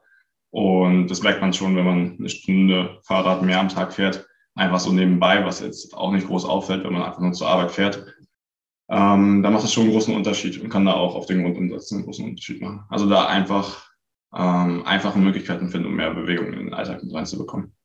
Und 0.57 1.09
das 1.09 1.21
merkt 1.21 1.39
man 1.39 1.53
schon, 1.53 1.75
wenn 1.75 1.85
man 1.85 2.15
eine 2.17 2.29
Stunde 2.29 2.97
Fahrrad 3.03 3.43
mehr 3.43 3.59
am 3.59 3.69
Tag 3.69 3.93
fährt. 3.93 4.25
Einfach 4.55 4.79
so 4.79 4.91
nebenbei, 4.91 5.45
was 5.45 5.59
jetzt 5.59 5.93
auch 5.93 6.11
nicht 6.11 6.25
groß 6.25 6.45
auffällt, 6.45 6.83
wenn 6.83 6.93
man 6.93 7.03
einfach 7.03 7.19
nur 7.19 7.33
zur 7.33 7.47
Arbeit 7.47 7.69
fährt. 7.69 8.03
Ähm, 8.89 9.43
da 9.43 9.51
macht 9.51 9.65
es 9.65 9.71
schon 9.71 9.83
einen 9.83 9.91
großen 9.91 10.15
Unterschied 10.15 10.59
und 10.59 10.69
kann 10.69 10.83
da 10.83 10.93
auch 10.93 11.13
auf 11.13 11.27
den 11.27 11.43
Grundumsatz 11.43 11.91
einen 11.91 12.05
großen 12.05 12.25
Unterschied 12.25 12.59
machen. 12.59 12.85
Also 12.89 13.07
da 13.07 13.27
einfach 13.27 13.87
ähm, 14.35 14.83
einfache 14.87 15.19
Möglichkeiten 15.19 15.69
finden, 15.69 15.89
um 15.89 15.95
mehr 15.95 16.15
Bewegung 16.15 16.47
in 16.47 16.57
den 16.57 16.73
Alltag 16.73 17.03
mit 17.03 17.13
reinzubekommen. 17.13 17.75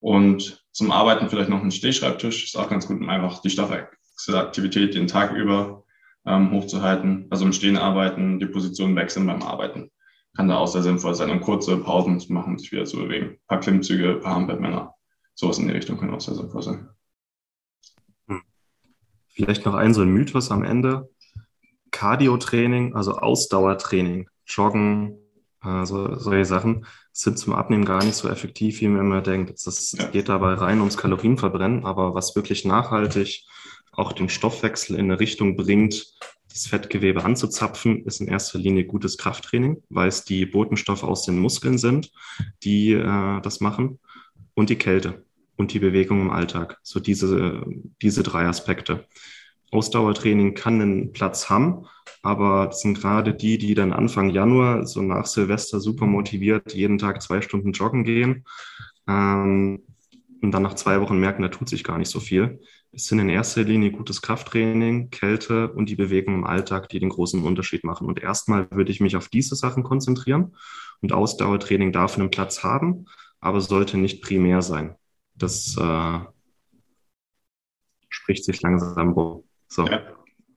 Und 0.00 0.64
zum 0.72 0.92
Arbeiten 0.92 1.28
vielleicht 1.28 1.50
noch 1.50 1.62
ein 1.62 1.70
Stehschreibtisch. 1.70 2.44
Ist 2.44 2.56
auch 2.56 2.70
ganz 2.70 2.88
gut, 2.88 2.98
um 2.98 3.10
einfach 3.10 3.42
die 3.42 3.50
Stoffwechselaktivität 3.50 4.94
den 4.94 5.06
Tag 5.06 5.32
über 5.32 5.84
ähm, 6.24 6.50
hochzuhalten. 6.50 7.26
Also 7.28 7.44
im 7.44 7.52
Stehen 7.52 7.76
arbeiten, 7.76 8.38
die 8.38 8.46
Position 8.46 8.96
wechseln 8.96 9.26
beim 9.26 9.42
Arbeiten 9.42 9.90
kann 10.36 10.48
da 10.48 10.58
auch 10.58 10.66
sehr 10.66 10.82
sinnvoll 10.82 11.14
sein, 11.14 11.30
um 11.30 11.40
kurze 11.40 11.76
Pausen 11.76 12.20
zu 12.20 12.32
machen, 12.32 12.58
sich 12.58 12.72
wieder 12.72 12.84
zu 12.84 12.98
bewegen. 12.98 13.30
Ein 13.30 13.46
paar 13.48 13.60
Klimmzüge, 13.60 14.10
ein 14.10 14.20
paar 14.20 14.34
Hampelmänner, 14.36 14.94
sowas 15.34 15.58
in 15.58 15.68
die 15.68 15.74
Richtung 15.74 15.98
kann 15.98 16.14
auch 16.14 16.20
sehr 16.20 16.34
sinnvoll 16.34 16.62
sein. 16.62 16.88
Hm. 18.28 18.42
Vielleicht 19.28 19.66
noch 19.66 19.74
ein 19.74 19.94
so 19.94 20.02
ein 20.02 20.10
Mythos 20.10 20.50
am 20.50 20.62
Ende. 20.62 21.10
Cardio-Training, 21.90 22.94
also 22.94 23.18
Ausdauertraining, 23.18 24.28
Joggen, 24.46 25.18
also 25.60 26.16
solche 26.16 26.44
Sachen 26.44 26.86
sind 27.12 27.38
zum 27.38 27.52
Abnehmen 27.52 27.84
gar 27.84 28.02
nicht 28.04 28.14
so 28.14 28.28
effektiv, 28.28 28.80
wie 28.80 28.88
man 28.88 29.00
immer 29.00 29.20
denkt. 29.20 29.50
Es 29.50 29.92
ja. 29.92 30.06
geht 30.06 30.28
dabei 30.28 30.54
rein 30.54 30.78
ums 30.78 30.96
Kalorienverbrennen, 30.96 31.84
aber 31.84 32.14
was 32.14 32.36
wirklich 32.36 32.64
nachhaltig 32.64 33.44
auch 33.92 34.12
den 34.12 34.28
Stoffwechsel 34.28 34.96
in 34.96 35.06
eine 35.06 35.20
Richtung 35.20 35.56
bringt, 35.56 36.06
das 36.50 36.66
Fettgewebe 36.66 37.24
anzuzapfen, 37.24 38.04
ist 38.04 38.20
in 38.20 38.28
erster 38.28 38.58
Linie 38.58 38.84
gutes 38.84 39.16
Krafttraining, 39.18 39.82
weil 39.88 40.08
es 40.08 40.24
die 40.24 40.46
Botenstoffe 40.46 41.04
aus 41.04 41.24
den 41.24 41.38
Muskeln 41.38 41.78
sind, 41.78 42.10
die 42.62 42.92
äh, 42.92 43.40
das 43.40 43.60
machen 43.60 43.98
und 44.54 44.70
die 44.70 44.76
Kälte 44.76 45.24
und 45.56 45.72
die 45.72 45.78
Bewegung 45.78 46.20
im 46.20 46.30
Alltag. 46.30 46.78
So 46.82 47.00
diese, 47.00 47.64
diese 48.02 48.22
drei 48.22 48.46
Aspekte. 48.46 49.06
Ausdauertraining 49.70 50.54
kann 50.54 50.80
einen 50.80 51.12
Platz 51.12 51.48
haben, 51.48 51.86
aber 52.22 52.66
das 52.66 52.80
sind 52.80 52.98
gerade 52.98 53.34
die, 53.34 53.56
die 53.56 53.74
dann 53.74 53.92
Anfang 53.92 54.30
Januar, 54.30 54.84
so 54.86 55.00
nach 55.00 55.26
Silvester, 55.26 55.78
super 55.78 56.06
motiviert, 56.06 56.74
jeden 56.74 56.98
Tag 56.98 57.22
zwei 57.22 57.40
Stunden 57.40 57.72
joggen 57.72 58.02
gehen 58.02 58.44
ähm, 59.06 59.82
und 60.42 60.50
dann 60.50 60.62
nach 60.62 60.74
zwei 60.74 61.00
Wochen 61.00 61.20
merken, 61.20 61.42
da 61.42 61.48
tut 61.48 61.68
sich 61.68 61.84
gar 61.84 61.98
nicht 61.98 62.10
so 62.10 62.18
viel. 62.18 62.60
Es 62.92 63.04
sind 63.04 63.20
in 63.20 63.28
erster 63.28 63.62
Linie 63.62 63.92
gutes 63.92 64.20
Krafttraining, 64.20 65.10
Kälte 65.10 65.72
und 65.72 65.88
die 65.88 65.94
Bewegung 65.94 66.34
im 66.34 66.44
Alltag, 66.44 66.88
die 66.88 66.98
den 66.98 67.10
großen 67.10 67.42
Unterschied 67.42 67.84
machen. 67.84 68.08
Und 68.08 68.20
erstmal 68.20 68.68
würde 68.72 68.90
ich 68.90 69.00
mich 69.00 69.16
auf 69.16 69.28
diese 69.28 69.54
Sachen 69.54 69.84
konzentrieren. 69.84 70.56
Und 71.00 71.12
Ausdauertraining 71.12 71.92
darf 71.92 72.18
einen 72.18 72.30
Platz 72.30 72.64
haben, 72.64 73.06
aber 73.40 73.60
sollte 73.60 73.96
nicht 73.96 74.22
primär 74.22 74.60
sein. 74.60 74.96
Das 75.34 75.76
äh, 75.76 76.18
spricht 78.08 78.44
sich 78.44 78.60
langsam 78.60 79.12
rum. 79.12 79.44
So. 79.68 79.86
Ja, 79.86 80.02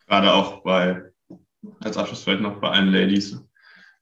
gerade 0.08 0.34
auch 0.34 0.64
bei, 0.64 1.04
als 1.82 1.98
Abschluss 1.98 2.24
vielleicht 2.24 2.42
noch 2.42 2.60
bei 2.60 2.70
allen 2.70 2.92
Ladies 2.92 3.34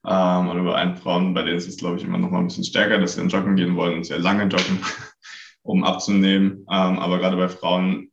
ähm, 0.08 0.50
oder 0.50 0.64
bei 0.64 0.74
allen 0.74 0.96
Frauen, 0.96 1.34
bei 1.34 1.44
denen 1.44 1.58
ist 1.58 1.68
es, 1.68 1.78
glaube 1.78 1.98
ich, 1.98 2.06
immer 2.06 2.18
noch 2.18 2.32
mal 2.32 2.40
ein 2.40 2.48
bisschen 2.48 2.64
stärker, 2.64 2.98
dass 2.98 3.14
sie 3.14 3.20
dann 3.20 3.30
joggen 3.30 3.58
gehen 3.58 3.76
wollen 3.76 3.98
und 3.98 4.06
sehr 4.06 4.20
lange 4.20 4.44
joggen, 4.46 4.80
um 5.64 5.84
abzunehmen. 5.84 6.66
Ähm, 6.72 6.98
aber 6.98 7.20
gerade 7.20 7.36
bei 7.36 7.50
Frauen 7.50 8.11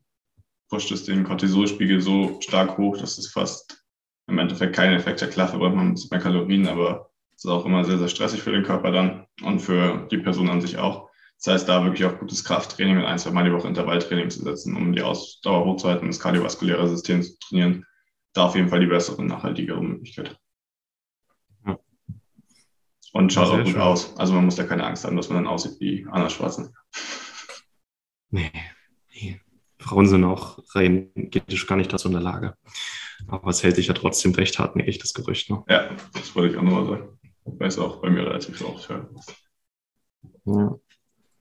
pusht 0.69 0.91
es 0.91 1.05
den 1.05 1.25
Cortisolspiegel 1.25 2.01
so 2.01 2.39
stark 2.41 2.79
hoch, 2.79 2.97
dass 2.97 3.19
es 3.19 3.31
fast 3.31 3.85
im 4.27 4.39
Endeffekt 4.39 4.77
keinen 4.77 4.95
Effekt 4.95 5.23
hat. 5.23 5.31
Klar 5.31 5.49
verbraucht 5.49 5.75
man 5.75 5.99
mehr 6.11 6.21
Kalorien, 6.21 6.69
aber 6.69 7.11
es 7.35 7.45
ist 7.45 7.51
auch 7.51 7.65
immer 7.65 7.85
sehr, 7.85 7.99
sehr 7.99 8.09
stressig 8.09 8.43
für 8.43 8.53
den 8.53 8.65
Körper 8.65 8.91
dann 8.91 9.27
und 9.43 9.61
für 9.61 10.07
die 10.11 10.19
Person 10.19 10.51
an 10.51 10.61
sich 10.61 10.77
auch. 10.77 11.09
Das 11.39 11.55
heißt, 11.55 11.69
da 11.69 11.85
wirklich 11.85 12.05
auf 12.05 12.19
gutes 12.19 12.45
Krafttraining 12.45 12.99
und 12.99 13.05
ein, 13.05 13.19
zwei 13.19 13.31
Mal 13.31 13.45
die 13.45 13.53
Woche 13.53 13.69
Intervalltraining 13.69 14.29
zu 14.29 14.43
setzen, 14.43 14.77
um 14.77 14.93
die 14.93 15.03
Ausdauer 15.03 15.65
hochzuhalten 15.65 16.05
und 16.05 16.15
das 16.15 16.21
kardiovaskuläre 16.21 16.89
System 16.89 17.23
zu 17.23 17.39
trainieren, 17.39 17.87
da 18.33 18.47
auf 18.47 18.57
jeden 18.57 18.69
Fall 18.69 18.81
die 18.81 18.87
bessere, 18.87 19.25
nachhaltigere 19.25 19.83
Möglichkeit. 19.83 20.37
Und 23.13 23.33
schaut 23.33 23.49
auch 23.49 23.59
gut 23.59 23.69
schön. 23.69 23.81
aus. 23.81 24.17
Also 24.19 24.35
man 24.35 24.45
muss 24.45 24.57
da 24.57 24.65
keine 24.65 24.85
Angst 24.85 25.05
haben, 25.05 25.17
dass 25.17 25.29
man 25.29 25.45
dann 25.45 25.53
aussieht 25.53 25.81
wie 25.81 26.07
Anna 26.11 26.29
Schwarzenegger. 26.29 26.75
Nee, 28.31 28.51
nee. 29.11 29.41
Frauen 29.79 30.07
sind 30.07 30.25
auch 30.25 30.59
rein 30.75 31.11
genetisch 31.15 31.67
gar 31.67 31.77
nicht 31.77 31.93
dazu 31.93 32.09
in 32.09 32.15
der 32.15 32.23
Lage. 32.23 32.55
Aber 33.27 33.51
es 33.51 33.63
hält 33.63 33.77
sich 33.77 33.89
ja 33.89 33.95
trotzdem 33.95 34.35
recht 34.35 34.59
hartnäckig, 34.59 34.99
das 34.99 35.15
Gerücht. 35.15 35.51
Ne? 35.51 35.63
Ja, 35.69 35.91
das 36.13 36.35
wollte 36.35 36.53
ich 36.53 36.59
auch 36.59 36.63
nochmal 36.63 36.87
sagen. 36.87 37.19
Weil 37.45 37.69
es 37.69 37.79
auch 37.79 38.01
bei 38.01 38.11
mir 38.11 38.27
relativ 38.27 38.63
oft 38.63 38.89
hören. 38.89 39.09
Ja. 40.45 40.79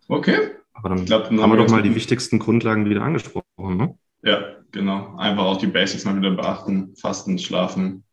Okay. 0.08 0.52
Aber 0.73 0.89
dann, 0.89 1.06
glaub, 1.06 1.26
dann 1.26 1.41
haben 1.41 1.52
wir 1.52 1.58
doch 1.58 1.71
mal 1.71 1.82
die 1.82 1.95
wichtigsten 1.95 2.39
Grundlagen 2.39 2.89
wieder 2.89 3.02
angesprochen. 3.02 3.43
Ne? 3.58 3.97
Ja, 4.23 4.58
genau. 4.71 5.15
Einfach 5.17 5.43
auch 5.43 5.58
die 5.58 5.67
Basics 5.67 6.06
mal 6.06 6.15
wieder 6.15 6.32
beachten. 6.32 6.95
Fasten, 6.95 7.39
schlafen, 7.39 8.04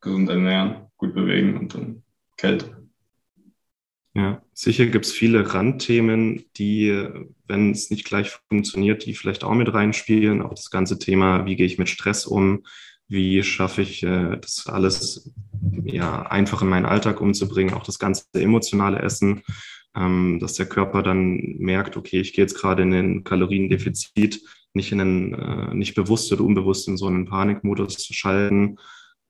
gesund 0.00 0.28
ernähren, 0.30 0.86
gut 0.96 1.14
bewegen 1.14 1.58
und 1.58 1.74
dann 1.74 2.02
Kälte. 2.36 2.83
Ja, 4.16 4.42
sicher 4.52 4.86
gibt 4.86 5.06
es 5.06 5.12
viele 5.12 5.54
Randthemen, 5.54 6.44
die, 6.56 7.08
wenn 7.48 7.72
es 7.72 7.90
nicht 7.90 8.04
gleich 8.04 8.30
funktioniert, 8.48 9.04
die 9.06 9.14
vielleicht 9.14 9.42
auch 9.42 9.54
mit 9.54 9.74
reinspielen. 9.74 10.40
Auch 10.40 10.54
das 10.54 10.70
ganze 10.70 11.00
Thema, 11.00 11.46
wie 11.46 11.56
gehe 11.56 11.66
ich 11.66 11.78
mit 11.78 11.88
Stress 11.88 12.24
um? 12.24 12.64
Wie 13.08 13.42
schaffe 13.42 13.82
ich 13.82 14.04
äh, 14.04 14.36
das 14.40 14.68
alles 14.68 15.34
ja, 15.84 16.22
einfach 16.22 16.62
in 16.62 16.68
meinen 16.68 16.86
Alltag 16.86 17.20
umzubringen? 17.20 17.74
Auch 17.74 17.82
das 17.82 17.98
ganze 17.98 18.24
emotionale 18.34 19.00
Essen, 19.00 19.42
ähm, 19.96 20.38
dass 20.40 20.54
der 20.54 20.66
Körper 20.66 21.02
dann 21.02 21.56
merkt, 21.58 21.96
okay, 21.96 22.20
ich 22.20 22.34
gehe 22.34 22.44
jetzt 22.44 22.56
gerade 22.56 22.84
in 22.84 22.94
ein 22.94 23.24
Kaloriendefizit, 23.24 24.42
nicht 24.74 24.92
in 24.92 25.00
einen, 25.00 25.34
äh, 25.34 25.74
nicht 25.74 25.96
bewusst 25.96 26.32
oder 26.32 26.44
unbewusst 26.44 26.86
in 26.86 26.96
so 26.96 27.08
einen 27.08 27.26
Panikmodus 27.26 27.98
zu 27.98 28.14
schalten. 28.14 28.76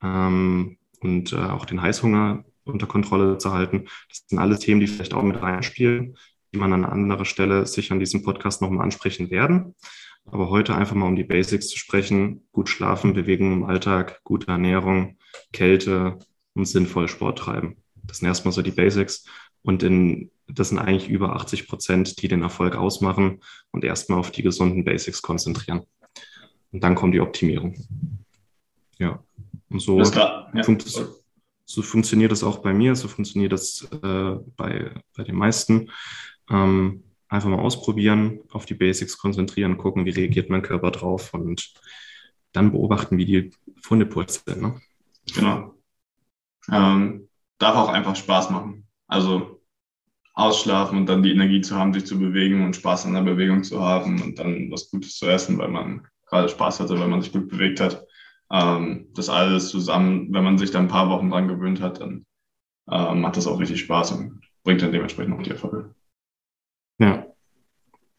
Ähm, 0.03 0.77
und 0.99 1.33
äh, 1.33 1.37
auch 1.37 1.65
den 1.65 1.81
Heißhunger 1.81 2.45
unter 2.65 2.87
Kontrolle 2.87 3.37
zu 3.37 3.53
halten. 3.53 3.87
Das 4.09 4.25
sind 4.27 4.39
alles 4.39 4.59
Themen, 4.59 4.79
die 4.79 4.87
vielleicht 4.87 5.13
auch 5.13 5.23
mit 5.23 5.41
reinspielen, 5.41 6.17
die 6.53 6.57
man 6.57 6.73
an 6.73 6.85
anderer 6.85 7.25
Stelle 7.25 7.65
sicher 7.65 7.93
an 7.93 7.99
diesem 7.99 8.23
Podcast 8.23 8.61
nochmal 8.61 8.83
ansprechen 8.83 9.29
werden. 9.29 9.75
Aber 10.25 10.49
heute 10.49 10.75
einfach 10.75 10.95
mal 10.95 11.07
um 11.07 11.15
die 11.15 11.23
Basics 11.23 11.67
zu 11.67 11.77
sprechen. 11.77 12.47
Gut 12.51 12.69
schlafen, 12.69 13.13
Bewegung 13.13 13.53
im 13.53 13.63
Alltag, 13.63 14.21
gute 14.23 14.47
Ernährung, 14.47 15.17
Kälte 15.53 16.17
und 16.55 16.65
sinnvoll 16.65 17.07
Sport 17.07 17.39
treiben. 17.39 17.77
Das 18.03 18.17
sind 18.17 18.27
erstmal 18.27 18.53
so 18.53 18.61
die 18.61 18.71
Basics. 18.71 19.25
Und 19.61 19.83
in, 19.83 20.31
das 20.47 20.69
sind 20.69 20.79
eigentlich 20.79 21.09
über 21.09 21.35
80 21.35 21.67
Prozent, 21.67 22.21
die 22.21 22.27
den 22.27 22.41
Erfolg 22.41 22.75
ausmachen 22.75 23.41
und 23.71 23.83
erstmal 23.83 24.19
auf 24.19 24.31
die 24.31 24.43
gesunden 24.43 24.83
Basics 24.83 25.21
konzentrieren. 25.21 25.81
Und 26.71 26.83
dann 26.83 26.95
kommt 26.95 27.13
die 27.13 27.21
Optimierung. 27.21 27.75
Ja. 28.97 29.23
Und 29.69 29.79
so 29.79 30.01
ja. 30.01 30.47
funktioniert 30.63 31.24
so 31.75 31.81
funktioniert 31.81 32.31
das 32.31 32.43
auch 32.43 32.59
bei 32.59 32.73
mir, 32.73 32.95
so 32.95 33.09
funktioniert 33.09 33.51
das 33.51 33.87
äh, 34.01 34.35
bei, 34.55 34.91
bei 35.15 35.23
den 35.23 35.35
meisten. 35.35 35.91
Ähm, 36.49 37.03
einfach 37.27 37.49
mal 37.49 37.59
ausprobieren, 37.59 38.39
auf 38.49 38.65
die 38.65 38.75
Basics 38.75 39.17
konzentrieren, 39.17 39.77
gucken, 39.77 40.05
wie 40.05 40.11
reagiert 40.11 40.49
mein 40.49 40.61
Körper 40.61 40.91
drauf 40.91 41.33
und 41.33 41.73
dann 42.53 42.71
beobachten, 42.71 43.17
wie 43.17 43.25
die 43.25 43.51
Funde 43.81 44.05
purzeln. 44.05 44.61
Ne? 44.61 44.81
Genau. 45.33 45.75
Ähm, 46.71 47.27
darf 47.57 47.75
auch 47.75 47.89
einfach 47.89 48.15
Spaß 48.15 48.51
machen. 48.51 48.87
Also 49.07 49.61
ausschlafen 50.33 50.97
und 50.97 51.07
dann 51.07 51.23
die 51.23 51.31
Energie 51.31 51.61
zu 51.61 51.75
haben, 51.75 51.93
sich 51.93 52.05
zu 52.05 52.17
bewegen 52.17 52.63
und 52.63 52.75
Spaß 52.75 53.05
an 53.05 53.13
der 53.13 53.21
Bewegung 53.21 53.63
zu 53.63 53.81
haben 53.81 54.21
und 54.21 54.39
dann 54.39 54.71
was 54.71 54.89
Gutes 54.89 55.17
zu 55.17 55.27
essen, 55.27 55.57
weil 55.57 55.69
man 55.69 56.07
gerade 56.25 56.47
Spaß 56.47 56.79
hatte, 56.79 56.97
weil 56.99 57.07
man 57.07 57.21
sich 57.21 57.33
gut 57.33 57.49
bewegt 57.49 57.81
hat. 57.81 58.04
Ähm, 58.51 59.07
das 59.15 59.29
alles 59.29 59.69
zusammen, 59.69 60.33
wenn 60.33 60.43
man 60.43 60.57
sich 60.57 60.71
da 60.71 60.79
ein 60.79 60.87
paar 60.87 61.09
Wochen 61.09 61.29
dran 61.29 61.47
gewöhnt 61.47 61.81
hat, 61.81 62.01
dann 62.01 62.25
äh, 62.89 63.13
macht 63.13 63.37
das 63.37 63.47
auch 63.47 63.59
richtig 63.59 63.79
Spaß 63.81 64.11
und 64.13 64.41
bringt 64.63 64.81
dann 64.81 64.91
dementsprechend 64.91 65.33
auch 65.33 65.43
die 65.43 65.51
Erfolge. 65.51 65.95
Ja. 66.99 67.27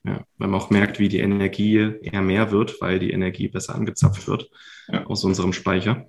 Ja, 0.05 0.25
weil 0.39 0.49
man 0.49 0.61
auch 0.61 0.71
merkt, 0.71 1.01
wie 1.01 1.09
die 1.09 1.19
Energie 1.19 1.79
eher 2.01 2.23
mehr 2.23 2.53
wird, 2.53 2.81
weil 2.81 3.01
die 3.01 3.11
Energie 3.11 3.49
besser 3.49 3.75
angezapft 3.75 4.29
wird 4.29 4.49
ja. 4.87 5.05
aus 5.07 5.25
unserem 5.25 5.53
Speicher. 5.53 6.09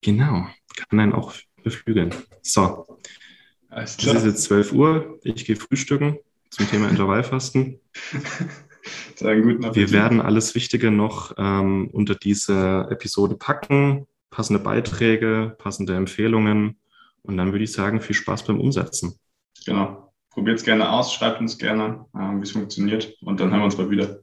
Genau, 0.00 0.46
kann 0.74 1.00
einen 1.00 1.12
auch 1.12 1.34
beflügeln. 1.62 2.14
So, 2.40 2.86
es 3.70 3.96
ist 3.96 4.24
jetzt 4.24 4.44
12 4.44 4.72
Uhr. 4.72 5.18
Ich 5.22 5.44
gehe 5.44 5.56
frühstücken 5.56 6.18
zum 6.50 6.66
Thema 6.68 6.88
Intervallfasten. 6.90 7.78
Wir 9.20 9.92
werden 9.92 10.20
alles 10.20 10.54
Wichtige 10.54 10.90
noch 10.90 11.32
ähm, 11.38 11.88
unter 11.92 12.14
diese 12.14 12.86
Episode 12.90 13.36
packen. 13.36 14.06
Passende 14.30 14.62
Beiträge, 14.62 15.56
passende 15.58 15.94
Empfehlungen. 15.94 16.78
Und 17.22 17.36
dann 17.36 17.52
würde 17.52 17.64
ich 17.64 17.72
sagen, 17.72 18.00
viel 18.00 18.14
Spaß 18.14 18.44
beim 18.44 18.60
Umsetzen. 18.60 19.18
Genau. 19.66 20.12
Probiert 20.30 20.58
es 20.58 20.64
gerne 20.64 20.90
aus, 20.90 21.12
schreibt 21.12 21.40
uns 21.40 21.58
gerne, 21.58 22.06
äh, 22.14 22.18
wie 22.18 22.42
es 22.42 22.52
funktioniert. 22.52 23.14
Und 23.22 23.40
dann 23.40 23.50
hören 23.50 23.60
wir 23.60 23.64
uns 23.64 23.76
bald 23.76 23.90
wieder. 23.90 24.20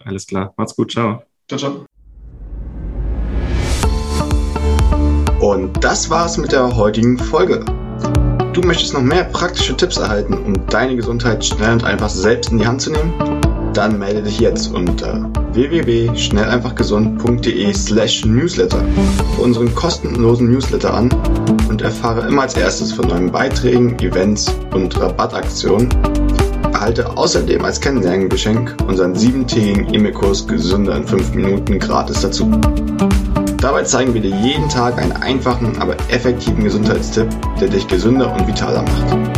Alles 0.00 0.26
klar. 0.26 0.52
Macht's 0.56 0.76
gut. 0.76 0.92
Ciao. 0.92 1.22
Ciao, 1.48 1.58
ciao. 1.58 1.86
Und 5.40 5.82
das 5.82 6.10
war's 6.10 6.36
mit 6.36 6.52
der 6.52 6.76
heutigen 6.76 7.16
Folge. 7.16 7.64
Du 8.52 8.60
möchtest 8.62 8.92
noch 8.92 9.02
mehr 9.02 9.24
praktische 9.24 9.76
Tipps 9.76 9.96
erhalten, 9.96 10.34
um 10.34 10.66
deine 10.66 10.96
Gesundheit 10.96 11.44
schnell 11.44 11.74
und 11.74 11.84
einfach 11.84 12.08
selbst 12.08 12.50
in 12.50 12.58
die 12.58 12.66
Hand 12.66 12.82
zu 12.82 12.90
nehmen? 12.90 13.37
Dann 13.78 13.96
melde 13.96 14.24
dich 14.24 14.40
jetzt 14.40 14.74
unter 14.74 15.30
www.schnelleinfachgesund.de 15.52 17.72
slash 17.72 18.24
newsletter 18.24 18.84
für 19.36 19.42
unseren 19.42 19.72
kostenlosen 19.72 20.50
Newsletter 20.50 20.92
an 20.92 21.08
und 21.68 21.82
erfahre 21.82 22.26
immer 22.26 22.42
als 22.42 22.56
erstes 22.56 22.92
von 22.92 23.06
neuen 23.06 23.30
Beiträgen, 23.30 23.96
Events 24.00 24.52
und 24.74 25.00
Rabattaktionen. 25.00 25.88
Erhalte 26.72 27.16
außerdem 27.16 27.64
als 27.64 27.80
Kennenlerngeschenk 27.80 28.74
unseren 28.88 29.14
siebentägigen 29.14 29.94
E-Mail-Kurs 29.94 30.48
Gesünder 30.48 30.96
in 30.96 31.06
5 31.06 31.34
Minuten 31.34 31.78
gratis 31.78 32.22
dazu. 32.22 32.50
Dabei 33.60 33.84
zeigen 33.84 34.12
wir 34.12 34.22
dir 34.22 34.34
jeden 34.42 34.68
Tag 34.68 34.98
einen 34.98 35.12
einfachen, 35.12 35.80
aber 35.80 35.94
effektiven 36.08 36.64
Gesundheitstipp, 36.64 37.28
der 37.60 37.68
dich 37.68 37.86
gesünder 37.86 38.34
und 38.34 38.48
vitaler 38.48 38.82
macht. 38.82 39.37